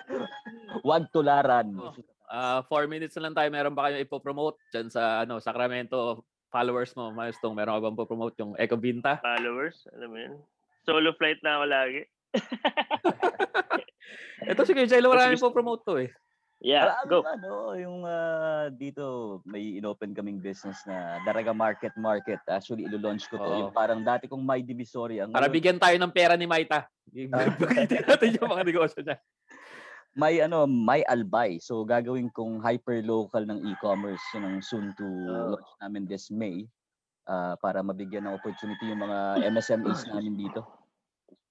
wag 0.85 1.07
tularan. 1.09 1.73
Oh. 1.75 1.95
Ah, 2.29 2.61
four 2.69 2.85
minutes 2.85 3.17
na 3.17 3.25
lang 3.25 3.33
tayo. 3.33 3.49
Meron 3.49 3.73
ba 3.73 3.89
kayo 3.89 3.97
ipopromote 3.97 4.61
dyan 4.69 4.93
sa 4.93 5.25
ano, 5.25 5.41
Sacramento 5.41 6.21
followers 6.53 6.93
mo? 6.93 7.09
Milestone, 7.09 7.57
meron 7.57 7.81
ka 7.81 7.89
bang 7.89 7.97
popromote 7.97 8.37
yung 8.37 8.53
Eco 8.53 8.77
Vinta? 8.77 9.17
Followers, 9.17 9.89
alam 9.97 10.09
mo 10.13 10.17
yun. 10.21 10.33
Solo 10.83 11.11
flight 11.15 11.39
na 11.43 11.59
ako 11.59 11.65
lagi. 11.65 12.01
Ito 14.45 14.61
si 14.63 14.71
Kuya 14.71 14.87
Jello, 14.87 15.11
wala 15.11 15.31
po 15.35 15.51
promote 15.51 15.83
to 15.83 15.95
eh. 15.99 16.09
Yeah, 16.59 16.91
Alam 16.91 17.07
go. 17.07 17.17
mo, 17.23 17.29
ano, 17.31 17.51
yung 17.79 17.97
ah, 18.03 18.67
dito 18.67 19.39
may 19.47 19.79
inopen 19.79 20.11
kaming 20.11 20.43
business 20.43 20.83
na 20.83 21.23
Daraga 21.23 21.55
Market 21.55 21.95
Market. 21.95 22.43
Actually, 22.51 22.83
ilo-launch 22.83 23.31
ko 23.31 23.39
to. 23.39 23.47
Oo. 23.47 23.59
Yung 23.63 23.71
parang 23.71 24.03
dati 24.03 24.27
kong 24.27 24.43
may 24.43 24.59
divisory. 24.59 25.23
Ang 25.23 25.31
Para 25.31 25.47
ngayon, 25.47 25.55
bigyan 25.55 25.79
tayo 25.79 25.95
ng 25.95 26.11
pera 26.11 26.35
ni 26.35 26.43
Maita. 26.43 26.83
Ah. 27.31 27.47
Bagitin 27.63 28.03
natin 28.03 28.35
yung 28.35 28.51
mga 28.51 28.63
negosyo 28.67 28.99
niya. 28.99 29.17
may 30.11 30.43
ano, 30.43 30.67
may 30.67 30.99
albay. 31.07 31.63
So 31.63 31.87
gagawin 31.87 32.27
kong 32.27 32.59
hyper 32.59 32.99
local 33.07 33.47
ng 33.47 33.63
e-commerce 33.63 34.19
yun 34.35 34.43
ang 34.43 34.59
soon 34.59 34.91
to 34.99 35.07
Oh. 35.31 35.55
launch 35.55 35.71
namin 35.79 36.11
this 36.11 36.27
May 36.27 36.67
ah, 37.29 37.53
para 37.61 37.85
mabigyan 37.85 38.25
ng 38.25 38.35
opportunity 38.35 38.89
yung 38.89 39.05
mga 39.05 39.19
MSMEs 39.53 40.09
namin 40.09 40.33
dito. 40.35 40.65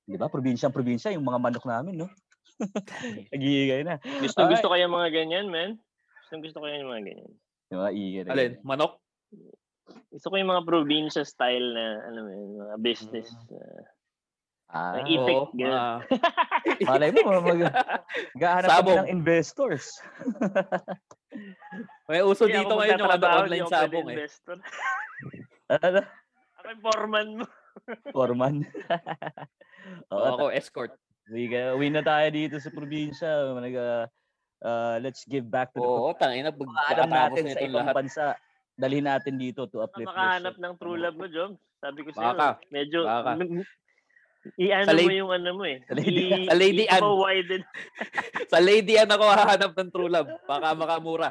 'Di 0.05 0.19
ba? 0.19 0.27
Probinsyang 0.27 0.75
probinsya 0.75 1.15
yung 1.15 1.23
mga 1.23 1.39
manok 1.39 1.65
namin, 1.65 2.03
no? 2.03 2.09
Nagigigay 3.33 3.87
na. 3.87 4.03
Gusto, 4.19 4.51
gusto 4.51 4.67
ko 4.67 4.75
yung 4.75 4.91
mga 4.91 5.09
ganyan, 5.15 5.47
man. 5.47 5.79
Gusto, 6.27 6.43
gusto 6.43 6.59
ko 6.59 6.67
yung 6.67 6.91
mga 6.91 7.03
ganyan. 7.07 7.33
Yung 7.71 7.79
mga 7.79 7.93
igay 7.95 8.23
na 8.27 8.31
Alin, 8.35 8.53
manok? 8.67 8.99
Gusto 10.11 10.27
ko 10.29 10.35
yung 10.35 10.51
mga 10.51 10.67
probinsya 10.67 11.23
style 11.23 11.71
na, 11.71 11.85
ano 12.11 12.19
mo 12.27 12.31
yun, 12.35 12.51
mga 12.59 12.77
business. 12.83 13.31
Uh, 13.47 13.87
Ah, 14.69 15.01
Ang 15.01 15.09
itik, 15.09 15.57
ganun. 15.57 15.65
mga- 15.65 15.97
malay 16.93 17.09
mo, 17.09 17.41
mag, 17.41 17.61
gahanap 18.37 18.69
kami 18.69 19.01
ng 19.01 19.09
investors. 19.09 19.97
May 22.05 22.21
uso 22.21 22.45
Hindi 22.45 22.69
dito 22.69 22.77
ngayon 22.77 23.01
yung 23.01 23.13
ano, 23.17 23.27
online 23.49 23.65
sabong 23.65 24.09
eh. 24.13 24.29
Ano? 25.69 26.01
Ako 26.59 26.67
yung 26.67 26.83
foreman 26.83 27.29
mo. 27.37 27.45
Foreman. 28.11 28.55
Oo, 30.11 30.17
Oo, 30.17 30.27
ako, 30.35 30.45
escort. 30.51 30.93
Sige, 31.29 31.77
uwi 31.77 31.93
na 31.93 32.01
tayo 32.01 32.25
dito 32.33 32.57
sa 32.57 32.73
probinsya. 32.73 33.53
Nag, 33.55 33.77
uh, 34.65 34.97
let's 34.99 35.29
give 35.29 35.45
back 35.45 35.71
to 35.71 35.79
the 35.79 35.85
Oo, 35.85 36.17
tangina, 36.17 36.49
pag 36.51 36.65
Alam 36.65 36.75
pagkatapos 36.75 37.13
natin 37.13 37.45
sa 37.47 37.61
ibang 37.63 37.85
lahat. 37.85 37.95
bansa. 37.95 38.25
Dalhin 38.79 39.05
natin 39.05 39.35
dito 39.37 39.67
to 39.67 39.79
Baka 39.79 39.87
uplift 39.91 40.09
makahanap 40.09 40.55
ng 40.57 40.73
true 40.79 40.97
love 40.97 41.19
mo, 41.19 41.27
Jom. 41.27 41.53
Sabi 41.79 41.99
ko 42.01 42.09
Baka. 42.15 42.57
sa'yo, 42.57 42.71
medyo, 42.71 42.99
Baka. 43.05 43.31
i-ano 44.57 44.89
mo 44.97 45.13
yung 45.13 45.33
ano 45.35 45.51
mo 45.53 45.65
eh. 45.67 45.83
Sa 45.85 45.95
lady- 45.95 46.31
I- 46.33 46.47
sa 46.47 46.55
lady 46.57 46.85
Ann. 46.89 47.03
i-widen. 47.05 47.63
Sa 48.49 48.59
Lady 48.59 48.95
Ann 48.97 49.11
ako 49.13 49.25
hahanap 49.29 49.73
ng 49.77 49.91
true 49.93 50.09
love. 50.09 50.31
Baka 50.47 50.73
makamura. 50.73 51.31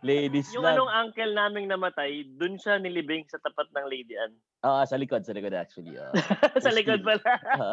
Ladies 0.00 0.48
Yung 0.50 0.64
lang. 0.64 0.76
anong 0.76 0.88
uncle 0.90 1.28
naming 1.30 1.68
namatay, 1.68 2.24
dun 2.34 2.56
siya 2.56 2.80
nilibing 2.80 3.28
sa 3.28 3.36
tapat 3.38 3.68
ng 3.70 3.84
Lady 3.84 4.16
Ann. 4.16 4.32
Ah, 4.60 4.80
sa 4.82 4.96
likod, 4.96 5.22
sa 5.22 5.32
likod 5.32 5.52
actually. 5.52 5.92
ah. 5.94 6.08
sa 6.64 6.72
likod 6.72 7.04
pala. 7.04 7.20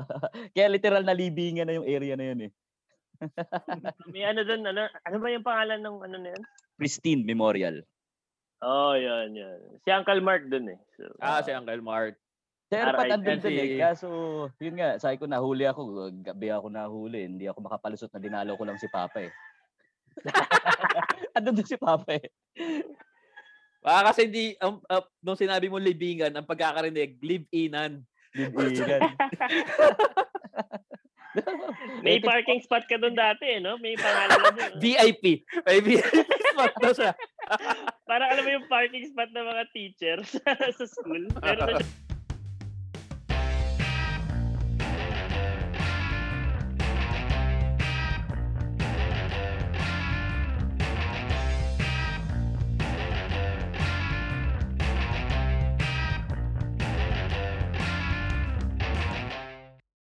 Kaya 0.53 0.67
literal 0.67 1.03
na 1.03 1.15
libingan 1.15 1.65
na 1.65 1.79
yung 1.79 1.87
area 1.87 2.15
na 2.15 2.27
yun 2.27 2.39
eh. 2.47 2.51
May 4.13 4.23
ano 4.23 4.43
dun, 4.43 4.61
ano, 4.61 4.85
ano 4.85 5.15
ba 5.17 5.27
yung 5.31 5.41
pangalan 5.41 5.79
ng 5.79 5.97
ano 6.03 6.15
na 6.17 6.29
yan? 6.35 6.43
Pristine 6.75 7.23
Memorial. 7.23 7.79
Oh, 8.59 8.91
yan, 8.91 9.31
yan. 9.31 9.59
Si 9.81 9.89
Uncle 9.89 10.19
Mark 10.19 10.51
dun 10.51 10.67
eh. 10.67 10.79
So, 10.95 11.07
Ah, 11.17 11.39
si 11.39 11.49
Uncle 11.49 11.79
Mark. 11.79 12.19
Sa 12.67 12.75
airport 12.75 13.07
RIP. 13.07 13.15
andun 13.15 13.39
dun 13.39 13.53
eh. 13.53 13.79
Kaso, 13.79 14.07
yun 14.59 14.75
nga, 14.75 14.99
sabi 14.99 15.15
ko 15.15 15.25
nahuli 15.25 15.63
ako. 15.63 16.11
Gabi 16.19 16.51
ako 16.51 16.67
nahuli. 16.67 17.23
Hindi 17.23 17.47
ako 17.47 17.63
makapalusot 17.63 18.11
na 18.11 18.19
dinalo 18.19 18.59
ko 18.59 18.67
lang 18.67 18.75
si 18.75 18.91
Papa 18.91 19.23
eh. 19.23 19.31
andun 21.37 21.55
doon 21.57 21.67
si 21.69 21.77
Papa 21.77 22.17
eh. 22.17 22.27
Baka 23.81 24.11
kasi 24.11 24.27
di, 24.27 24.51
um, 24.59 24.81
uh, 24.89 25.03
nung 25.23 25.39
sinabi 25.39 25.71
mo 25.71 25.79
libingan, 25.79 26.33
ang 26.33 26.43
pagkakarinig, 26.43 27.21
live-inan. 27.23 28.03
Libigan. 28.35 29.01
may 32.01 32.17
parking 32.17 32.59
spot 32.65 32.89
ka 32.89 32.97
dun 32.97 33.13
dati 33.13 33.45
eh, 33.45 33.59
no? 33.61 33.77
May 33.77 33.93
pangalan 33.95 34.39
na 34.41 34.51
dun. 34.51 34.71
VIP. 34.81 35.45
May 35.63 35.79
VIP 35.79 36.09
spot 36.51 36.73
na 36.81 36.91
siya. 36.91 37.11
Parang 38.09 38.27
alam 38.33 38.43
mo 38.43 38.51
yung 38.57 38.67
parking 38.67 39.05
spot 39.07 39.29
ng 39.31 39.45
mga 39.45 39.63
teachers 39.71 40.27
sa 40.81 40.85
school. 40.89 41.29
Pero 41.39 41.61
na 41.63 41.79
siya 41.79 42.06